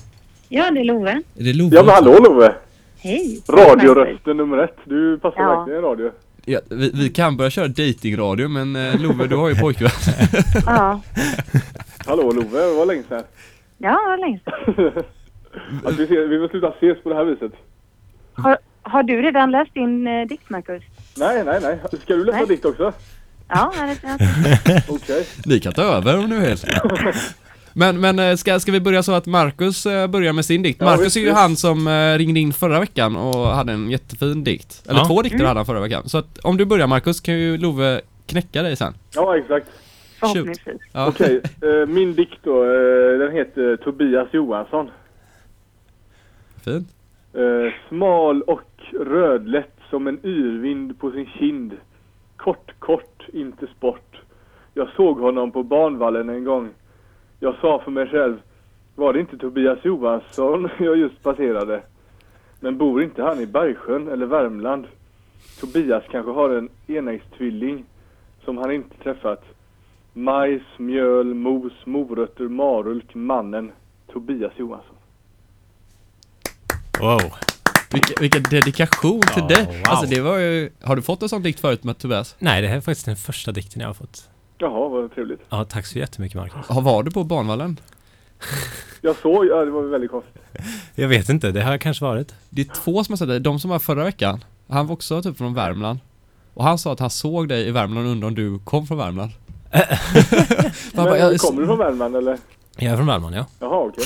Ja, 0.48 0.70
det 0.70 0.80
är 0.80 0.84
Love. 0.84 1.10
Är 1.10 1.44
det 1.44 1.52
Love? 1.52 1.76
Ja 1.76 1.82
men 1.82 1.94
hallå 1.94 2.18
Love! 2.18 2.52
Hej. 2.98 3.40
Radiorösten 3.48 4.36
nummer 4.36 4.58
ett. 4.58 4.76
Du 4.84 5.18
passar 5.18 5.40
Ja. 5.42 5.56
verkligen 5.58 5.78
i 5.80 5.82
radio. 5.82 6.10
Ja, 6.44 6.60
vi, 6.70 6.90
vi 6.94 7.08
kan 7.08 7.36
börja 7.36 7.50
köra 7.50 7.68
datingradio 7.68 8.48
men 8.48 8.76
eh, 8.76 9.00
Love 9.00 9.26
du 9.26 9.36
har 9.36 9.48
ju 9.48 9.54
pojkvän. 9.54 9.90
Ja, 10.66 11.00
Hallå 12.06 12.32
Love, 12.32 12.58
det 12.60 12.74
var 12.74 12.86
länge 12.86 13.02
sedan. 13.08 13.22
ja 13.78 13.88
det 13.90 14.10
var 14.10 14.18
länge 14.18 14.40
sedan. 14.44 15.02
Att 15.84 15.98
vi, 15.98 16.04
ses, 16.04 16.30
vi 16.30 16.38
får 16.38 16.48
sluta 16.48 16.68
ses 16.68 17.02
på 17.02 17.08
det 17.08 17.14
här 17.14 17.24
viset. 17.24 17.52
Har, 18.34 18.58
har 18.82 19.02
du 19.02 19.22
redan 19.22 19.50
läst 19.50 19.74
din 19.74 20.06
eh, 20.06 20.26
dikt, 20.26 20.50
Marcus? 20.50 20.82
Nej, 21.16 21.44
nej, 21.44 21.58
nej. 21.62 21.78
Ska 22.02 22.14
du 22.14 22.24
läsa 22.24 22.38
Nej. 22.38 22.46
dikt 22.46 22.64
också? 22.64 22.92
Ja, 23.48 23.72
inte. 23.90 24.18
Okej. 24.88 25.26
Ni 25.46 25.60
kan 25.60 25.72
ta 25.72 25.82
över 25.82 26.18
om 26.18 26.30
du 26.30 26.40
vill. 26.40 26.56
Men, 27.72 28.00
men 28.00 28.18
eh, 28.18 28.36
ska, 28.36 28.60
ska 28.60 28.72
vi 28.72 28.80
börja 28.80 29.02
så 29.02 29.12
att 29.12 29.26
Marcus 29.26 29.86
eh, 29.86 30.06
börjar 30.06 30.32
med 30.32 30.44
sin 30.44 30.62
dikt? 30.62 30.80
Ja, 30.80 30.86
Marcus 30.86 31.06
visst, 31.06 31.16
är 31.16 31.20
ju 31.20 31.26
visst. 31.26 31.38
han 31.38 31.56
som 31.56 31.86
eh, 31.86 32.18
ringde 32.18 32.40
in 32.40 32.52
förra 32.52 32.80
veckan 32.80 33.16
och 33.16 33.46
hade 33.46 33.72
en 33.72 33.90
jättefin 33.90 34.44
dikt. 34.44 34.82
Eller 34.88 35.00
Ja. 35.00 35.06
två 35.06 35.22
dikter 35.22 35.44
hade 35.44 35.58
han 35.58 35.66
förra 35.66 35.80
veckan. 35.80 36.08
Så 36.08 36.18
att 36.18 36.38
om 36.38 36.56
du 36.56 36.64
börjar 36.64 36.86
Marcus 36.86 37.20
kan 37.20 37.34
ju 37.38 37.58
Love 37.58 38.00
knäcka 38.26 38.62
dig 38.62 38.76
sen. 38.76 38.94
Ja, 39.14 39.36
exakt. 39.38 39.66
Förhoppningsvis. 40.20 40.76
Ja. 40.92 41.06
Okej, 41.08 41.40
eh, 41.62 41.86
min 41.88 42.14
dikt 42.14 42.38
då, 42.42 42.64
eh, 42.64 43.18
den 43.18 43.32
heter 43.32 43.76
Tobias 43.76 44.28
Johansson. 44.32 44.90
Fint. 46.64 46.88
Eh, 47.32 47.72
smal 47.88 48.42
och 48.42 48.70
rödlätt 48.92 49.76
som 49.90 50.06
en 50.06 50.26
yrvind 50.26 50.98
på 50.98 51.10
sin 51.10 51.26
kind. 51.26 51.76
Kort, 52.36 52.72
kort, 52.78 53.28
inte 53.32 53.66
sport. 53.66 54.20
Jag 54.74 54.88
såg 54.96 55.18
honom 55.18 55.50
på 55.50 55.62
banvallen 55.62 56.28
en 56.28 56.44
gång. 56.44 56.68
Jag 57.40 57.54
sa 57.60 57.78
för 57.78 57.90
mig 57.90 58.06
själv, 58.06 58.36
var 58.96 59.12
det 59.12 59.20
inte 59.20 59.38
Tobias 59.38 59.84
Johansson 59.84 60.68
jag 60.78 60.96
just 60.96 61.22
passerade? 61.22 61.82
Men 62.60 62.78
bor 62.78 63.02
inte 63.02 63.22
han 63.22 63.40
i 63.40 63.46
Bergsjön 63.46 64.08
eller 64.08 64.26
Värmland? 64.26 64.86
Tobias 65.60 66.04
kanske 66.10 66.32
har 66.32 66.50
en 66.50 66.68
enäggstvilling 66.86 67.84
som 68.44 68.58
han 68.58 68.72
inte 68.72 68.96
träffat. 68.96 69.44
Majs, 70.12 70.62
mjöl, 70.76 71.34
mos, 71.34 71.86
morötter, 71.86 72.48
marulk, 72.48 73.14
mannen. 73.14 73.72
Tobias 74.06 74.52
Johansson. 74.56 74.99
Wow. 77.00 77.20
Vilken, 77.92 78.16
vilken 78.20 78.42
dedikation 78.42 79.20
till 79.20 79.30
Ja, 79.36 79.46
dig. 79.46 79.64
wow. 79.66 79.76
Alltså 79.84 80.06
det 80.06 80.20
var 80.20 80.38
ju, 80.38 80.70
har 80.82 80.96
du 80.96 81.02
fått 81.02 81.22
en 81.22 81.28
sån 81.28 81.42
dikt 81.42 81.60
förut 81.60 81.84
med 81.84 81.98
Tobias? 81.98 82.34
Nej, 82.38 82.62
det 82.62 82.68
här 82.68 82.76
är 82.76 82.80
faktiskt 82.80 83.06
den 83.06 83.16
första 83.16 83.52
dikten 83.52 83.80
jag 83.80 83.88
har 83.88 83.94
fått. 83.94 84.28
Jaha, 84.58 84.88
vad 84.88 85.14
trevligt. 85.14 85.40
Ja, 85.48 85.64
tack 85.64 85.86
så 85.86 85.98
jättemycket 85.98 86.36
Marcus. 86.36 86.66
Har- 86.68 86.82
Var 86.82 87.02
du 87.02 87.10
på 87.10 87.24
Banvallen? 87.24 87.80
Jag 89.00 89.16
såg, 89.16 89.46
ja 89.46 89.64
det 89.64 89.70
var 89.70 89.82
väldigt 89.82 90.10
konstigt. 90.10 90.42
Jag 90.94 91.08
vet 91.08 91.28
inte, 91.28 91.50
det 91.50 91.62
har 91.62 91.78
kanske 91.78 92.04
varit. 92.04 92.34
Det 92.50 92.60
är 92.62 92.64
två 92.84 93.04
som 93.04 93.12
har 93.12 93.16
sett 93.16 93.28
dig, 93.28 93.40
de 93.40 93.58
som 93.60 93.70
var 93.70 93.78
förra 93.78 94.04
veckan. 94.04 94.44
Han 94.68 94.86
var 94.86 94.92
också 94.92 95.22
typ 95.22 95.38
från 95.38 95.54
Värmland. 95.54 95.98
Och 96.54 96.64
han 96.64 96.78
sa 96.78 96.92
att 96.92 97.00
han 97.00 97.10
såg 97.10 97.48
dig 97.48 97.68
i 97.68 97.70
Värmland 97.70 98.06
och 98.06 98.12
undrade 98.12 98.26
om 98.28 98.34
du 98.34 98.58
kom 98.64 98.86
från 98.86 98.98
Värmland. 98.98 99.30
Men 100.92 101.04
bara, 101.04 101.18
jag- 101.18 101.38
kommer 101.40 101.60
du 101.60 101.66
från 101.66 101.78
Värmland 101.78 102.16
eller? 102.16 102.38
Jag 102.76 102.92
är 102.92 102.96
från 102.96 103.06
Värmland, 103.06 103.34
ja. 103.36 103.46
Jaha, 103.58 103.78
okej. 103.80 104.04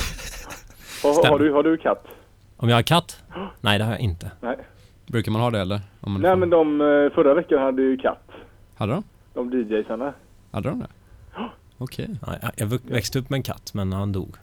Har, 1.03 1.15
har, 1.15 1.21
Stämmer. 1.23 1.39
du, 1.39 1.53
har 1.53 1.63
du 1.63 1.77
katt? 1.77 2.05
Om 2.65 2.71
jag 2.71 2.77
har 2.77 2.83
katt? 2.83 3.23
Nej, 3.61 3.79
det 3.79 3.85
har 3.85 3.93
jag 3.93 4.01
inte. 4.01 4.31
Nej. 4.41 4.57
Brukar 5.07 5.33
man 5.33 5.41
ha 5.43 5.51
det 5.51 5.61
eller? 5.61 5.81
Om 6.01 6.13
man 6.13 6.23
Nej 6.23 6.37
men 6.37 6.51
de 6.51 6.81
eh, 6.81 7.15
förra 7.15 7.35
veckan 7.35 7.59
hade 7.63 7.83
ju 7.83 7.97
katt. 7.97 8.31
Hade 8.77 8.93
de? 8.93 9.03
De 9.35 9.51
DJsarna. 9.51 10.13
Hade 10.53 10.69
de 10.69 10.79
det? 10.81 10.87
Okej. 11.79 12.11
Ja, 12.27 12.33
jag- 12.43 12.51
jag 12.57 12.81
växte 12.91 13.19
upp 13.19 13.31
med 13.31 13.37
en 13.37 13.43
katt, 13.43 13.71
men 13.75 13.93
han 13.93 14.13
dog. 14.13 14.37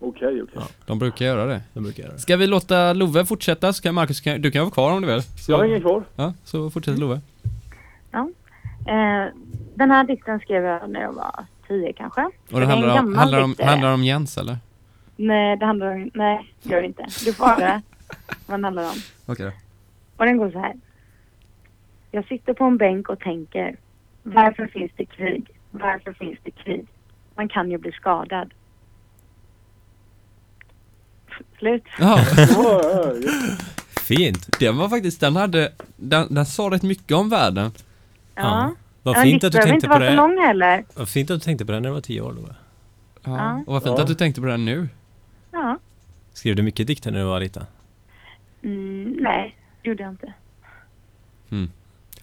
Okej, 0.00 0.42
okej. 0.42 0.54
Ja. 0.54 0.62
De 0.86 0.98
brukar 0.98 1.24
göra 1.26 1.46
det. 1.46 1.60
Det 1.72 1.80
brukar 1.80 2.02
jag 2.02 2.08
göra. 2.10 2.18
Ska 2.18 2.36
vi 2.36 2.46
låta 2.46 2.92
Love 2.92 3.24
fortsätta 3.24 3.72
så 3.72 3.82
kan 3.82 3.94
Marcus, 3.94 4.20
kan- 4.20 4.40
du 4.42 4.50
kan 4.50 4.62
vara 4.62 4.70
kvar 4.70 4.92
om 4.92 5.02
du 5.02 5.08
vill. 5.08 5.22
Så, 5.22 5.52
Jag 5.52 5.58
har 5.58 5.64
ingen 5.64 5.80
kvar. 5.80 6.04
Ja, 6.16 6.34
så 6.44 6.70
fortsätter 6.70 7.00
Love. 7.00 7.20
Eh, 8.86 9.32
den 9.74 9.90
här 9.90 10.04
dikten 10.04 10.40
skrev 10.40 10.64
jag 10.64 10.90
när 10.90 11.00
jag 11.00 11.12
var 11.12 11.44
tio 11.68 11.92
kanske. 11.92 12.20
Och 12.24 12.30
det 12.50 12.50
det 12.50 12.56
är 12.56 12.62
en 12.62 12.68
handlar 12.70 12.88
om, 12.88 12.94
gammal 12.96 13.16
handlar 13.18 13.40
om, 13.42 13.50
dikt, 13.50 13.60
är 13.60 13.64
det. 13.64 13.70
handlar 13.70 13.92
om 13.94 14.04
Jens 14.04 14.38
eller? 14.38 14.56
Nej, 15.16 15.56
det 15.56 15.66
handlar 15.66 15.92
om... 15.94 16.10
Nej, 16.14 16.54
det 16.62 16.70
gör 16.70 16.80
det 16.80 16.86
inte. 16.86 17.06
Du 17.24 17.32
får 17.32 17.46
höra 17.46 17.82
vad 18.46 18.58
den 18.58 18.64
handlar 18.64 18.82
om. 18.84 18.96
Okej 19.26 19.46
då. 19.46 19.52
Och 20.16 20.24
den 20.26 20.36
går 20.36 20.50
så 20.50 20.58
här. 20.58 20.74
Jag 22.10 22.26
sitter 22.26 22.54
på 22.54 22.64
en 22.64 22.76
bänk 22.78 23.08
och 23.08 23.20
tänker. 23.20 23.76
Varför 24.22 24.66
finns 24.66 24.90
det 24.96 25.04
krig? 25.04 25.46
Varför 25.70 26.12
finns 26.12 26.38
det 26.44 26.50
krig? 26.50 26.86
Man 27.34 27.48
kan 27.48 27.70
ju 27.70 27.78
bli 27.78 27.92
skadad. 27.92 28.54
Slut. 31.58 31.84
Ja, 31.98 32.20
Ja, 32.36 32.48
ja. 33.22 33.56
Fint! 34.08 34.58
den 34.60 34.76
var 34.76 34.88
faktiskt, 34.88 35.20
den 35.20 35.36
hade, 35.36 35.72
den, 35.96 36.34
den 36.34 36.46
sa 36.46 36.62
rätt 36.62 36.82
mycket 36.82 37.12
om 37.16 37.28
världen. 37.28 37.70
Ja. 38.34 38.74
Vad 39.02 39.16
Ja, 39.16 39.22
fint 39.22 39.44
att 39.44 39.52
du 39.52 39.58
tänkte 39.58 39.74
inte 39.74 39.86
på 39.86 39.90
vara 39.90 40.00
för 40.00 40.10
det. 40.10 40.16
lång 40.16 40.38
heller. 40.38 40.84
Vad 40.94 41.08
fint 41.08 41.30
att 41.30 41.40
du 41.40 41.44
tänkte 41.44 41.66
på 41.66 41.72
det 41.72 41.80
när 41.80 41.88
du 41.88 41.94
var 41.94 42.00
tio 42.00 42.20
år 42.20 42.32
då. 42.32 42.42
Ja. 42.48 43.36
Ja. 43.36 43.62
Och 43.66 43.72
vad 43.72 43.82
fint 43.82 43.96
Ja. 43.96 44.02
att 44.02 44.08
du 44.08 44.14
tänkte 44.14 44.40
på 44.40 44.46
den 44.46 44.64
nu. 44.64 44.88
Ja. 45.52 45.78
Skrev 46.32 46.56
du 46.56 46.62
mycket 46.62 46.86
dikter 46.86 47.10
när 47.10 47.18
du 47.18 47.24
var 47.24 47.40
liten? 47.40 47.64
Mm, 48.64 49.16
nej, 49.20 49.56
det 49.82 49.88
gjorde 49.88 50.02
jag 50.02 50.12
inte. 50.12 50.32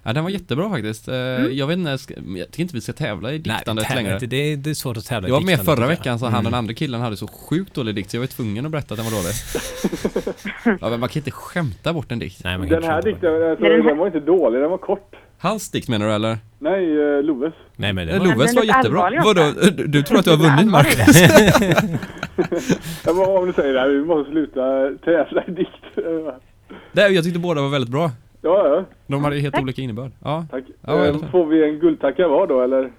Ja, 0.04 0.14
den 0.14 0.24
var 0.24 0.32
jättebra 0.32 0.70
faktiskt. 0.70 1.08
Eh, 1.08 1.16
Mm. 1.16 1.58
Jag 1.58 1.68
vet 1.68 1.78
inte, 1.78 1.90
jag 1.90 2.48
tycker 2.48 2.62
inte 2.62 2.76
vi 2.76 2.82
ska 2.82 2.94
tävla 2.94 3.32
i 3.34 3.38
diktandet 3.38 3.86
tävla 3.86 4.02
längre. 4.02 4.14
inte. 4.14 4.26
det, 4.26 4.38
är, 4.38 4.58
det 4.58 4.70
är 4.70 4.74
svårt 4.74 4.98
att 4.98 5.06
tävla 5.06 5.28
i 5.28 5.32
Jag 5.32 5.36
var 5.36 5.46
med 5.46 5.60
förra 5.66 5.88
veckan 5.88 6.20
så 6.20 6.26
han 6.26 6.34
den 6.34 6.46
Mm. 6.54 6.58
andra 6.58 6.74
killen 6.74 7.02
hade 7.02 7.18
så 7.18 7.28
sjukt 7.28 7.74
dålig 7.74 7.96
dikt 7.96 8.10
så 8.12 8.18
jag 8.18 8.22
var 8.22 8.28
tvungen 8.28 8.66
att 8.66 8.72
berätta 8.72 8.94
att 8.94 9.00
den 9.00 9.06
var 9.12 9.18
dålig. 9.22 10.78
ja 10.82 10.90
men 10.90 11.00
man 11.00 11.10
kan 11.10 11.20
inte 11.20 11.32
skämta 11.32 11.94
bort 11.94 12.12
en 12.12 12.20
dikt. 12.20 12.44
Nej, 12.44 12.58
man 12.58 12.68
kan 12.68 12.76
Den 12.76 12.84
inte 12.84 12.94
här 12.94 13.02
dikten, 13.02 13.50
alltså, 13.50 13.64
den 13.66 13.86
den 13.86 13.98
var 13.98 14.06
inte 14.08 14.20
dålig, 14.20 14.62
den 14.62 14.70
var 14.70 14.78
kort. 14.78 15.16
Hans 15.42 15.72
dikt 15.72 15.90
menar 15.90 16.08
du 16.08 16.14
eller? 16.14 16.38
Nej, 16.60 17.02
eh, 17.18 17.24
Loves. 17.24 17.54
Nej, 17.76 17.94
men 17.94 18.08
det 18.08 18.14
Eh, 18.14 18.20
var... 18.20 18.26
Loves 18.28 18.56
var 18.56 18.64
jättebra. 18.64 19.12
Vadå? 19.24 19.42
Du, 19.78 19.88
du 19.88 20.04
tror 20.04 20.20
att 20.20 20.26
du 20.26 20.32
har 20.32 20.38
vunnit. 20.38 20.72
Marcus? 20.72 21.22
Ja, 23.06 23.14
men 23.14 23.24
om 23.38 23.46
du 23.48 23.54
säger 23.54 23.74
det 23.74 23.80
här, 23.80 23.90
vi 23.90 24.06
måste 24.06 24.32
sluta 24.32 24.62
tävla 25.06 25.44
i 25.48 25.52
dikt. 25.52 25.84
Nej, 26.92 27.14
jag 27.14 27.24
tyckte 27.24 27.40
båda 27.40 27.62
var 27.62 27.70
väldigt 27.70 27.90
bra. 27.92 28.12
Ja, 28.42 28.68
ja, 28.68 28.86
De 29.08 29.24
hade 29.24 29.40
helt 29.40 29.60
olika 29.60 29.82
innebörd. 29.82 30.12
Ja. 30.24 30.46
tack. 30.52 30.64
Ja, 30.82 30.96
det 30.96 31.08
Eh, 31.10 31.32
får 31.32 31.46
vi 31.46 31.64
en 31.70 31.80
guldtacka 31.80 32.28
var 32.28 32.48
då, 32.48 32.62
eller? 32.62 32.92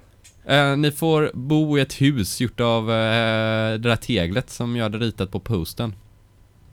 Eh, 0.45 0.77
ni 0.77 0.91
får 0.91 1.31
bo 1.35 1.79
i 1.79 1.81
ett 1.81 2.01
hus 2.01 2.41
gjort 2.41 2.61
av 2.61 2.91
eh, 2.91 3.71
det 3.73 3.79
där 3.89 3.97
teglet 3.97 4.51
som 4.51 4.77
jag 4.77 4.83
hade 4.83 4.99
ritat 4.99 5.31
på 5.33 5.41
posten. 5.41 5.95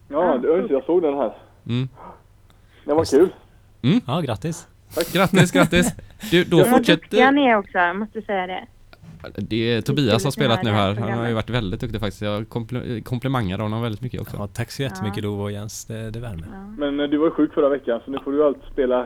Ja, 0.09 0.37
det, 0.41 0.61
det, 0.61 0.73
jag 0.73 0.83
såg 0.83 1.01
den 1.01 1.13
här. 1.13 1.33
Mm. 1.67 1.89
Den 2.85 2.95
var 2.95 3.05
kul. 3.05 3.29
Ja, 4.07 4.19
grattis. 4.21 4.67
Grattis, 5.13 5.51
grattis! 5.51 5.93
Du, 6.31 6.43
då 6.43 6.57
duktiga 6.57 6.77
fortsätter... 6.77 7.31
ni 7.31 7.45
är 7.47 7.57
också, 7.57 7.77
jag 7.77 7.95
måste 7.95 8.21
säga 8.21 8.47
det. 8.47 8.65
Det 9.37 9.73
är 9.73 9.81
Tobias 9.81 10.21
som 10.21 10.27
har 10.27 10.31
spelat 10.31 10.63
nu 10.63 10.71
här. 10.71 10.95
Han 10.95 11.17
har 11.17 11.27
ju 11.27 11.33
varit 11.33 11.49
väldigt 11.49 11.81
duktig 11.81 11.99
faktiskt. 12.01 12.21
Jag 12.21 12.43
kompl- 12.47 13.03
komplimangar 13.03 13.59
honom 13.59 13.81
väldigt 13.81 14.01
mycket 14.01 14.21
också. 14.21 14.35
Ja, 14.37 14.47
tack 14.47 14.71
så 14.71 14.81
jättemycket 14.81 15.23
Ja. 15.23 15.29
Och 15.29 15.51
Jens, 15.51 15.85
det, 15.85 16.11
det 16.11 16.19
värmer. 16.19 16.47
Ja. 16.53 16.59
Men 16.77 16.99
eh, 16.99 17.07
du 17.07 17.17
var 17.17 17.25
ju 17.25 17.31
sjuk 17.31 17.53
förra 17.53 17.69
veckan, 17.69 18.01
så 18.05 18.11
nu 18.11 18.17
får 18.23 18.31
du 18.31 18.45
allt 18.45 18.57
spela... 18.73 18.99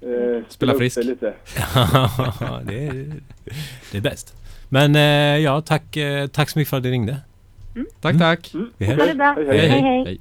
Eh, 0.00 0.44
Spela 0.48 0.74
friskt. 0.74 0.96
dig 0.96 1.04
lite. 1.04 1.26
det, 2.64 2.86
är, 2.86 3.12
det 3.92 3.98
är 3.98 4.00
bäst. 4.00 4.34
Men 4.68 4.96
eh, 4.96 5.02
ja, 5.44 5.60
tack, 5.60 5.96
eh, 5.96 6.26
tack 6.26 6.50
så 6.50 6.58
mycket 6.58 6.70
för 6.70 6.76
att 6.76 6.82
du 6.82 6.90
ringde. 6.90 7.16
Tack, 8.00 8.18
tack! 8.18 8.54
Mm, 8.54 8.70
Vi 8.76 8.86
hörs. 8.86 8.98
Ha 8.98 9.06
det 9.06 9.14
bra. 9.14 9.34
Hej, 9.36 9.46
hej. 9.58 9.68
Hej, 9.68 9.80
hej. 10.04 10.20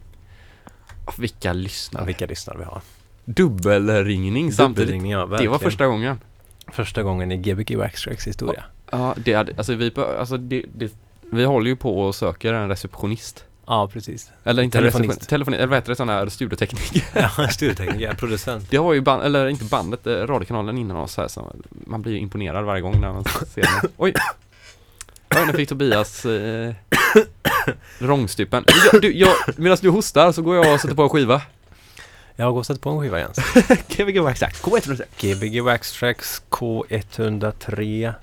Ah, 1.06 1.12
Vilka 1.18 1.48
Ja, 1.48 1.54
lyssnare. 1.54 2.06
vilka 2.06 2.26
lyssnare 2.26 2.58
vi 2.58 2.64
har. 2.64 2.82
Dubbelringning 3.26 4.52
samtidigt. 4.52 4.78
Dubbelringning, 4.88 5.12
ja, 5.12 5.26
Det 5.26 5.48
var 5.48 5.60
första 5.60 5.88
gången. 5.88 6.20
första 6.72 7.04
gången 7.04 7.32
i 7.32 7.38
Gbg 7.38 7.76
Waxtracks 7.76 8.28
historia. 8.28 8.64
Ja, 8.92 9.16
det 9.26 9.34
hade, 9.34 9.54
alltså 9.58 9.76
vi, 9.76 9.92
alltså 10.20 10.38
det, 10.38 10.66
det, 10.76 10.92
vi 11.32 11.44
håller 11.46 11.70
ju 11.70 11.76
på 11.76 12.02
och 12.02 12.16
söker 12.16 12.54
en 12.54 12.70
receptionist. 12.70 13.46
Ja, 13.68 13.90
precis. 13.94 14.32
Eller 14.44 14.64
inte 14.64 14.78
Telefonist. 14.78 15.30
telefonist, 15.30 15.58
eller 15.60 15.68
vad 15.68 15.78
heter 15.78 15.90
det, 15.90 15.96
sån 15.96 16.10
här 16.10 16.28
studiotekniker. 16.30 17.04
Ja, 17.38 17.48
studiotekniker, 17.48 18.14
producent. 18.14 18.68
Det 18.70 18.78
har 18.78 18.94
ju 18.94 19.02
band, 19.02 19.24
eller 19.24 19.48
inte 19.48 19.66
bandet, 19.66 20.08
eh, 20.08 20.12
radiokanalen 20.14 20.78
innan 20.78 20.98
oss 20.98 21.18
här 21.18 21.28
så 21.28 21.56
man 21.70 22.02
blir 22.02 22.12
ju 22.12 22.20
imponerad 22.20 22.66
varje 22.66 22.82
gång 22.82 23.02
när 23.02 23.14
man 23.14 23.24
ser 23.24 23.62
den. 23.62 23.92
Oj! 23.98 24.14
Oj, 25.36 25.46
nu 25.48 25.54
fick 25.54 25.70
Tobias 25.70 26.26
eh, 26.26 26.74
rångstypen. 28.00 28.64
Jag, 28.92 29.02
du, 29.02 29.18
jag, 29.18 29.36
medan 29.56 29.78
du 29.82 29.90
hostar 29.90 30.32
så 30.32 30.42
går 30.42 30.56
jag 30.56 30.74
och 30.74 30.80
sätter 30.80 30.96
på 30.96 31.04
en 31.04 31.10
skiva. 31.10 31.42
Jag 32.42 32.46
har 32.46 32.54
gått 32.54 32.82
på 32.82 32.90
en 32.90 33.00
skiva 33.00 33.20
Jens. 33.20 33.38
Gbg 33.88 34.20
Waxtrax 34.20 34.62
K103. 34.62 35.04
Gbg 35.20 35.62
Waxtracks 35.62 36.42
K103. 36.50 38.14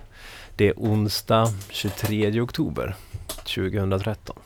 Det 0.56 0.68
är 0.68 0.72
onsdag 0.76 1.52
23 1.70 2.40
oktober 2.40 2.96
2013. 3.44 4.36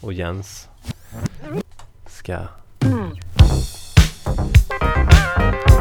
Och 0.00 0.12
Jens 0.12 0.68
ska 2.06 2.38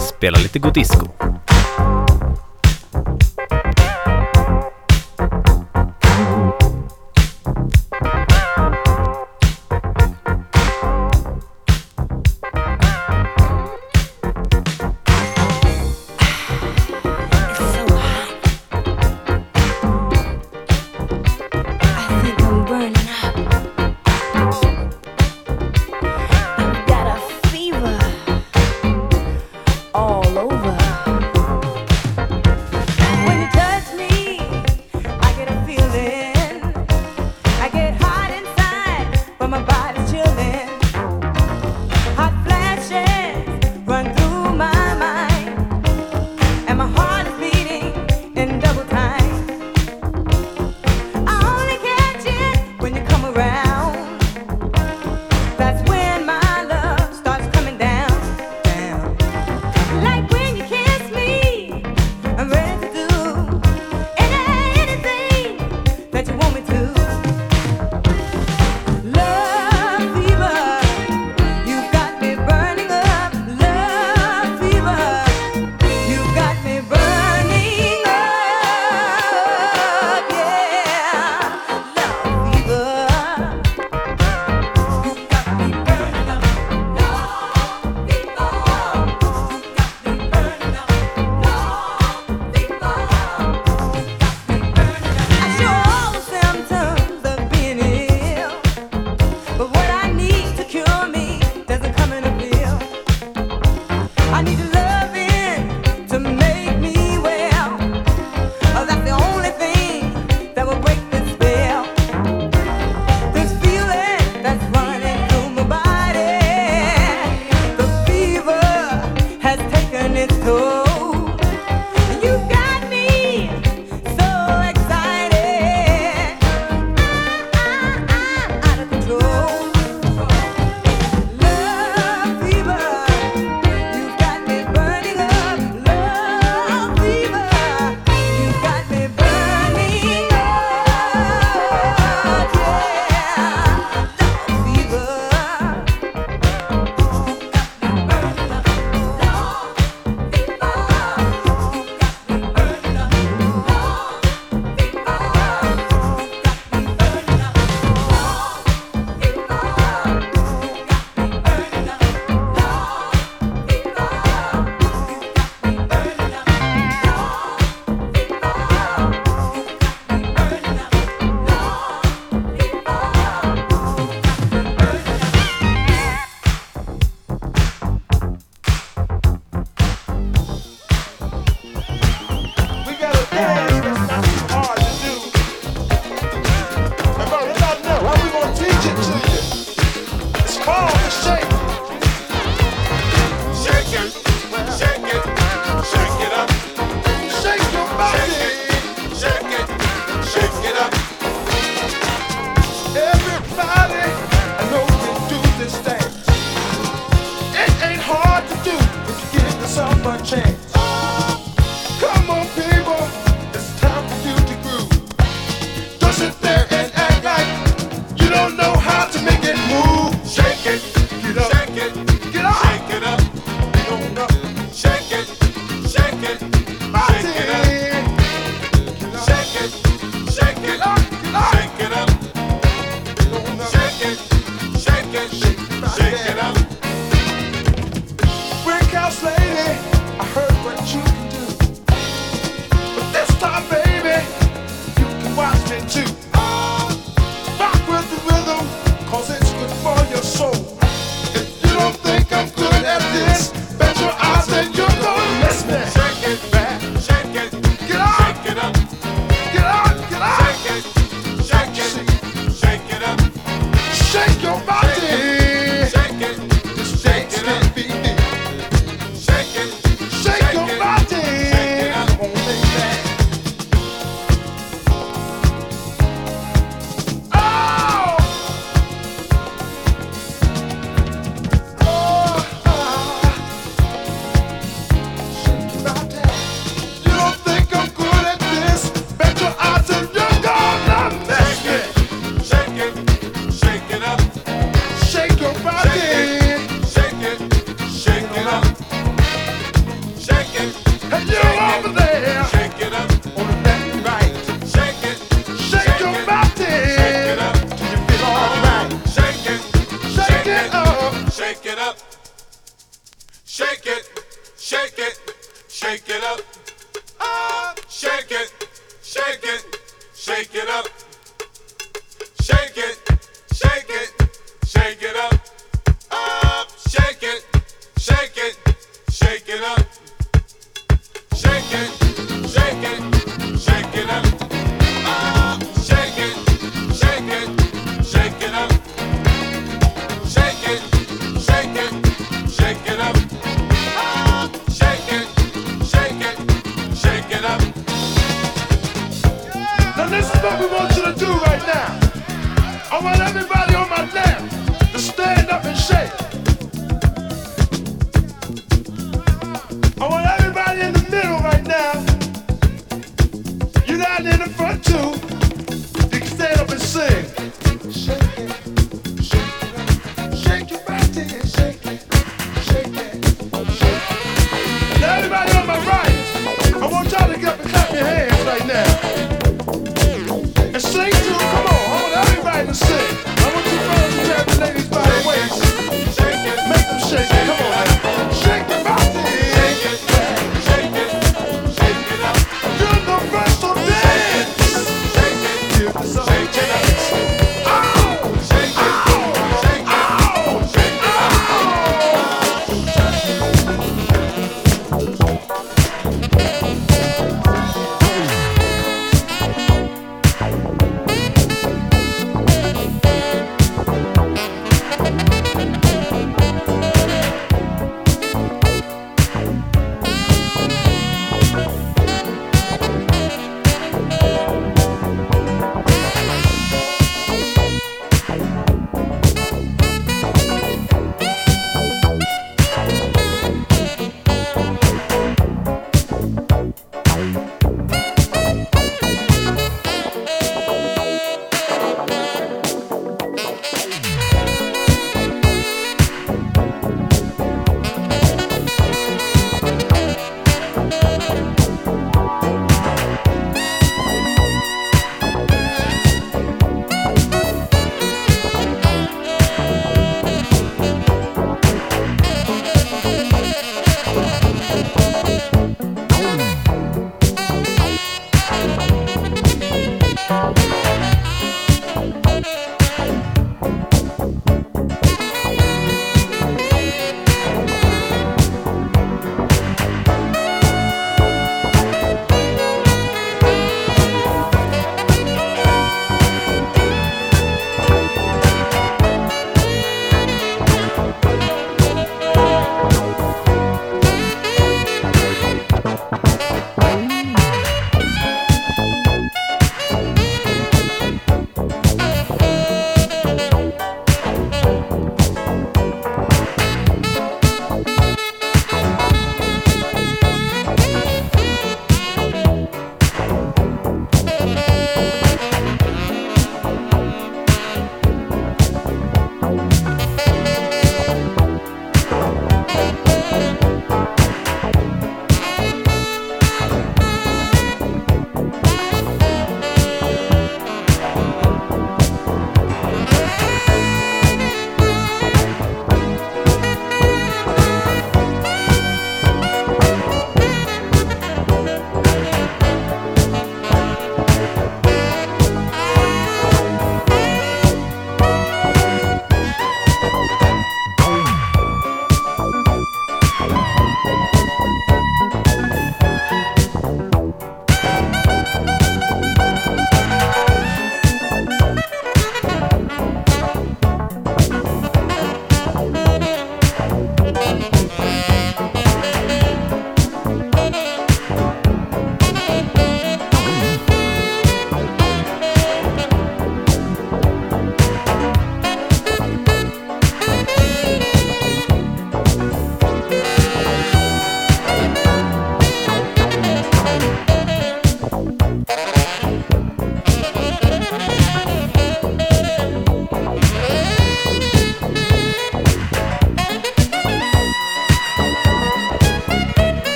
spela 0.00 0.38
lite 0.38 0.58
godisco. 0.58 1.08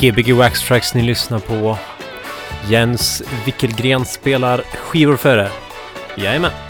Gbg 0.00 0.32
Wax 0.32 0.62
Tracks 0.68 0.94
ni 0.94 1.02
lyssnar 1.02 1.38
på. 1.38 1.78
Jens 2.68 3.22
Wickelgren 3.46 4.04
spelar 4.04 4.58
skivor 4.58 5.16
för 5.16 5.38
er. 5.38 5.50
Jajamän. 6.16 6.67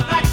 my 0.00 0.06
back. 0.06 0.29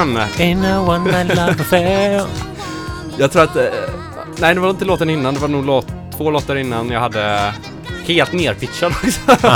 Smurfrösten! 0.00 0.46
In 0.46 0.64
a 0.64 0.80
one 0.80 1.04
night 1.04 1.36
love 1.36 1.50
affair. 1.50 2.26
Jag 3.18 3.32
tror 3.32 3.42
att, 3.42 3.56
eh, 3.56 3.64
nej 4.38 4.54
det 4.54 4.60
var 4.60 4.70
inte 4.70 4.84
låten 4.84 5.10
innan, 5.10 5.34
det 5.34 5.40
var 5.40 5.48
nog 5.48 5.66
låt, 5.66 5.86
två 6.16 6.30
låtar 6.30 6.56
innan 6.56 6.90
jag 6.90 7.00
hade 7.00 7.54
helt 8.04 8.32
nerpitchad 8.32 8.92
också. 8.92 9.20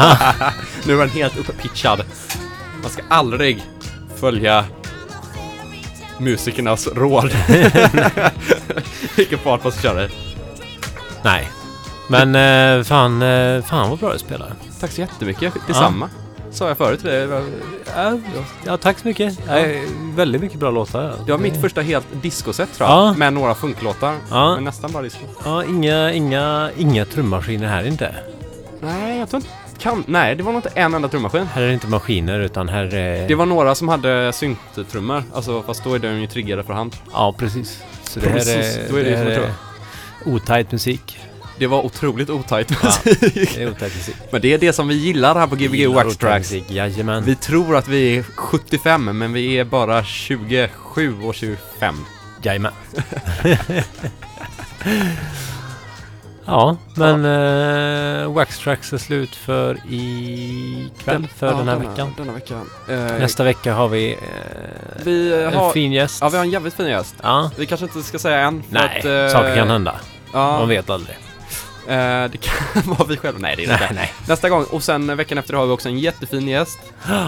nu 0.87 0.95
var 0.95 1.07
den 1.07 1.15
helt 1.15 1.39
upppitchad. 1.39 2.03
Man 2.83 2.91
ska 2.91 3.03
aldrig 3.09 3.63
följa 4.17 4.65
musikernas 6.19 6.87
råd. 6.87 7.31
Vilken 9.17 9.39
fart 9.39 9.65
man 9.65 9.73
ska 9.73 9.83
köra 9.83 10.05
i. 10.05 10.09
Nej. 11.23 11.49
Men 12.09 12.35
eh, 12.35 12.85
fan, 12.85 13.23
eh, 13.23 13.63
fan 13.63 13.91
vad 13.91 13.99
bra 13.99 14.13
du 14.13 14.19
spelar. 14.19 14.53
Tack 14.81 14.91
så 14.91 15.01
jättemycket. 15.01 15.55
Detsamma. 15.67 16.11
Sa 16.51 16.69
jag 16.69 16.79
förut 16.79 17.01
till 17.01 17.11
dig. 17.11 17.29
Ja, 17.97 18.19
ja, 18.67 18.77
tack 18.77 18.99
så 18.99 19.09
mycket. 19.09 19.39
Ja. 19.47 19.65
väldigt 20.15 20.41
mycket 20.41 20.59
bra 20.59 20.71
låtar. 20.71 21.15
Det 21.27 21.33
var 21.33 21.39
mitt 21.39 21.61
första 21.61 21.81
helt 21.81 22.07
discoset 22.23 22.75
tror 22.75 22.89
jag. 22.89 22.99
Ja. 22.99 23.13
Med 23.13 23.33
några 23.33 23.55
funklåtar. 23.55 24.15
Ja. 24.31 24.55
Men 24.55 24.65
nästan 24.65 24.93
bara 24.93 25.03
disco. 25.03 25.21
Ja, 25.45 25.65
inga, 25.65 26.13
inga, 26.13 26.71
inga 26.77 27.05
trummaskiner 27.05 27.67
här 27.69 27.87
inte. 27.87 28.15
Nej, 28.81 29.19
jag 29.19 29.31
tror 29.31 29.39
inte... 29.43 29.51
Kan, 29.79 30.05
nej, 30.07 30.35
det 30.37 30.43
var 30.43 30.53
nog 30.53 30.59
inte 30.59 30.71
en 30.75 30.95
enda 30.95 31.09
trummaskin. 31.09 31.47
Här 31.47 31.63
är 31.63 31.67
det 31.67 31.73
inte 31.75 31.87
maskiner 31.87 32.41
utan 32.41 32.69
här 32.69 32.95
är... 32.95 33.29
Det 33.29 33.35
var 33.35 33.47
några 33.47 33.75
som 33.75 33.89
hade 33.89 34.33
synttrummor. 34.33 35.23
Alltså 35.35 35.63
fast 35.63 35.85
då 35.85 35.95
är 35.95 35.99
de 35.99 36.09
ju 36.09 36.27
triggade 36.27 36.63
för 36.63 36.73
hand. 36.73 36.97
Ja, 37.13 37.35
precis. 37.39 37.83
Så 38.03 38.21
det 38.21 38.29
här 38.29 38.35
Precis, 38.35 38.77
är... 38.77 38.91
då 38.91 38.97
är 38.97 39.05
det 39.05 39.11
ju 39.11 39.17
som 39.17 39.27
här 39.27 39.33
jag 39.33 39.43
tror. 40.23 40.35
Otajt 40.35 40.73
musik. 40.73 41.19
Det 41.59 41.67
var 41.67 41.83
otroligt 41.85 42.31
otajt 42.31 42.71
Ja, 42.83 42.89
musik. 43.05 43.59
otajt 43.69 43.95
musik. 43.97 44.15
Men 44.31 44.41
det 44.41 44.53
är 44.53 44.59
det 44.59 44.73
som 44.73 44.89
vi 44.89 44.95
gillar 44.95 45.35
här 45.35 45.47
på 45.47 45.57
Gbg 45.57 45.75
Gillar 45.77 45.95
Wax 45.95 46.07
otajt 46.07 46.21
Tracks. 46.21 46.51
musik, 46.53 46.71
Jajamän. 46.71 47.25
Vi 47.25 47.35
tror 47.37 47.77
att 47.77 47.89
vi 47.89 48.17
är 48.19 48.23
75 48.23 49.19
men 49.19 49.33
vi 49.33 49.59
är 49.59 49.65
bara 49.65 50.05
27 50.05 51.23
och 51.23 51.35
25. 51.35 51.95
Jajamän. 52.43 52.73
ja, 56.47 56.77
men 56.97 57.25
eh, 57.25 58.33
Wax 58.33 58.59
Tracks 58.59 58.93
är 58.93 58.99
slut 58.99 59.37
för 59.37 59.79
ikväll, 59.89 61.29
för 61.37 61.47
Ja, 61.47 61.53
den 61.53 61.69
här 61.69 61.77
denna- 61.77 61.91
veckan. 61.91 62.15
Denna 62.17 62.33
veckan. 62.33 62.71
Eh, 62.89 62.97
Nästa 62.97 63.45
vecka 63.45 63.75
har 63.75 63.89
vi 63.89 64.13
eh, 64.13 64.19
vi 65.05 65.43
en 65.45 65.55
har, 65.55 65.73
fin 65.73 65.93
gäst. 65.93 66.19
Ja, 66.21 66.29
vi 66.29 66.37
har 66.37 66.45
en 66.45 66.51
jävligt 66.51 66.75
fin 66.75 66.87
gäst. 66.87 67.15
Ja. 67.23 67.51
Vi 67.59 67.67
kanske 67.67 67.87
inte 67.87 68.03
ska 68.03 68.19
säga 68.19 68.41
än. 68.41 68.63
för 68.63 68.75
Nej, 68.75 68.99
att, 68.99 69.05
eh, 69.05 69.29
saker 69.41 69.55
kan 69.57 69.69
hända. 69.71 69.95
Ja, 70.33 70.59
Man 70.59 70.69
vet 70.69 70.91
aldrig. 70.91 71.17
Eh, 71.89 72.31
det 72.31 72.39
kan 72.41 72.83
vara 72.85 73.05
vi 73.09 73.17
själva. 73.17 73.39
Nej, 73.39 73.57
det 73.57 73.63
är 73.65 73.67
det 73.67 73.73
Nej, 73.73 73.83
inte. 73.83 73.95
nej. 73.95 74.13
Nästa 74.29 74.49
gång. 74.49 74.65
Och 74.65 74.83
sen 74.83 75.17
veckan 75.17 75.39
efter 75.39 75.55
har 75.55 75.67
vi 75.67 75.73
också 75.73 75.89
en 75.89 75.99
jättefin 75.99 76.49
gäst. 76.49 76.79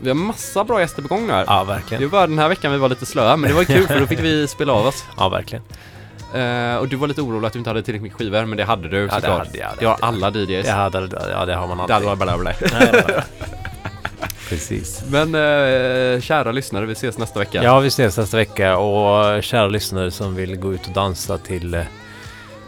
Vi 0.00 0.08
har 0.08 0.14
massa 0.14 0.64
bra 0.64 0.80
gäster 0.80 1.02
på 1.02 1.08
gång 1.08 1.26
nu 1.26 1.32
här. 1.32 1.44
Ja, 1.46 1.58
Det 1.60 1.72
verkligen. 1.72 2.08
var 2.08 2.26
den 2.26 2.38
här 2.38 2.48
veckan 2.48 2.72
vi 2.72 2.78
var 2.78 2.88
lite 2.88 3.06
slöa, 3.06 3.36
men 3.36 3.50
det 3.50 3.56
var 3.56 3.64
kul 3.64 3.86
för 3.86 4.00
då 4.00 4.06
fick 4.06 4.20
vi 4.20 4.46
spela 4.48 4.72
av 4.72 4.86
oss. 4.86 5.04
Ja, 5.16 5.28
verkligen. 5.28 5.64
Eh, 6.34 6.76
och 6.76 6.88
du 6.88 6.96
var 6.96 7.08
lite 7.08 7.20
orolig 7.22 7.46
att 7.46 7.52
du 7.52 7.58
inte 7.58 7.70
hade 7.70 7.82
tillräckligt 7.82 8.02
mycket 8.02 8.18
skivor, 8.18 8.44
men 8.44 8.56
det 8.58 8.64
hade 8.64 8.88
du 8.88 9.06
det 9.06 9.12
såklart. 9.14 9.46
hade 9.46 9.58
jag, 9.58 9.70
det 9.70 9.76
Det 9.80 9.86
har 9.86 9.96
alla 10.00 10.30
DJs. 10.30 10.66
Det, 10.66 10.72
hade, 10.72 11.08
ja, 11.30 11.44
det 11.44 11.54
har 11.54 11.66
man 11.66 11.76
Det 11.86 11.92
hade 11.94 12.10
alltid. 12.10 12.26
varit 12.26 12.56
ja, 12.60 13.02
ja. 13.08 13.22
Precis. 14.48 15.02
Men 15.08 15.34
eh, 15.34 16.20
kära 16.20 16.52
lyssnare, 16.52 16.86
vi 16.86 16.92
ses 16.92 17.18
nästa 17.18 17.38
vecka. 17.38 17.62
Ja, 17.62 17.78
vi 17.80 17.88
ses 17.88 18.16
nästa 18.16 18.36
vecka 18.36 18.76
och 18.78 19.42
kära 19.42 19.66
lyssnare 19.68 20.10
som 20.10 20.34
vill 20.34 20.56
gå 20.56 20.74
ut 20.74 20.86
och 20.86 20.92
dansa 20.92 21.38
till, 21.38 21.74
eh, 21.74 21.82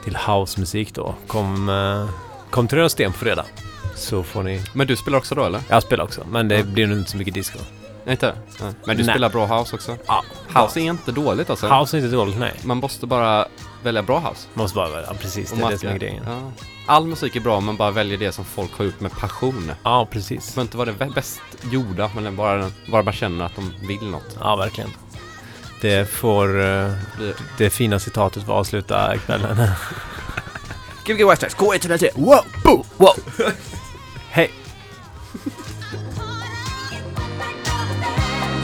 till 0.04 0.16
housemusik 0.16 0.94
då. 0.94 1.14
Kom, 1.26 1.68
eh, 1.68 2.08
kom 2.50 2.68
till 2.68 2.78
Röda 2.78 2.88
Sten 2.88 3.12
på 3.12 3.18
fredag. 3.18 3.44
Så 3.96 4.22
får 4.22 4.42
ni... 4.42 4.62
Men 4.72 4.86
du 4.86 4.96
spelar 4.96 5.18
också 5.18 5.34
då 5.34 5.44
eller? 5.44 5.60
Jag 5.68 5.82
spelar 5.82 6.04
också, 6.04 6.26
men 6.30 6.48
det 6.48 6.56
Ja. 6.58 6.64
blir 6.64 6.86
nog 6.86 6.98
inte 6.98 7.10
så 7.10 7.16
mycket 7.16 7.34
disco. 7.34 7.58
Inte? 8.08 8.34
Nej. 8.60 8.72
Men 8.84 8.96
du 8.96 9.02
Nej. 9.02 9.12
spelar 9.14 9.28
bra 9.30 9.46
house 9.58 9.76
också? 9.76 9.96
Ja. 10.06 10.24
House 10.62 10.80
är 10.80 10.84
inte 10.84 11.12
dåligt 11.12 11.50
alltså. 11.50 11.66
House 11.68 11.96
är 11.96 11.98
inte 12.04 12.16
dåligt, 12.16 12.38
nej. 12.38 12.54
Man 12.64 12.76
måste 12.76 13.06
bara 13.06 13.46
välja 13.82 14.02
bra 14.02 14.18
house. 14.18 14.48
Måste 14.54 14.76
bara 14.76 14.88
vara, 14.90 15.02
ja, 15.02 15.14
precis. 15.20 15.52
Och 15.52 15.58
Det 15.58 15.64
är 15.64 15.66
det 15.68 15.72
man 15.72 15.78
som 15.78 15.88
är 15.88 15.98
grejen. 15.98 16.22
Ja. 16.26 16.40
All 16.86 17.06
musik 17.06 17.36
är 17.36 17.40
bra, 17.40 17.60
man 17.60 17.76
bara 17.76 17.90
väljer 17.90 18.18
det 18.18 18.32
som 18.32 18.44
folk 18.44 18.78
har 18.78 18.84
gjort 18.84 19.00
med 19.00 19.12
passion. 19.12 19.72
Ja, 19.82 20.06
Det 20.10 20.14
precis. 20.14 20.54
får 20.54 20.60
inte 20.62 20.76
vara 20.76 20.92
det 20.92 21.06
bäst 21.14 21.40
gjorda, 21.70 22.10
men 22.14 22.36
bara, 22.36 22.70
bara 22.90 23.02
man 23.02 23.12
känner 23.14 23.44
att 23.44 23.56
de 23.56 23.74
vill 23.86 24.02
något. 24.10 24.36
Ja, 24.40 24.56
verkligen. 24.56 24.90
Det 25.80 26.08
får 26.10 26.60
eh, 26.60 26.92
det 27.58 27.70
fina 27.70 27.98
citatet 27.98 28.44
för 28.44 28.52
avsluta 28.52 29.18
kvällen. 29.26 29.56
Give 31.06 31.26
me 31.26 31.34
K103. 31.34 32.08
Wow! 32.14 32.44
Boo! 32.64 32.84
Wow! 32.96 33.14
Hej! 34.30 34.50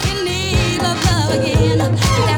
You 0.04 0.24
need 0.24 0.82
love, 0.82 1.04
love 1.04 1.32
again. 1.40 2.35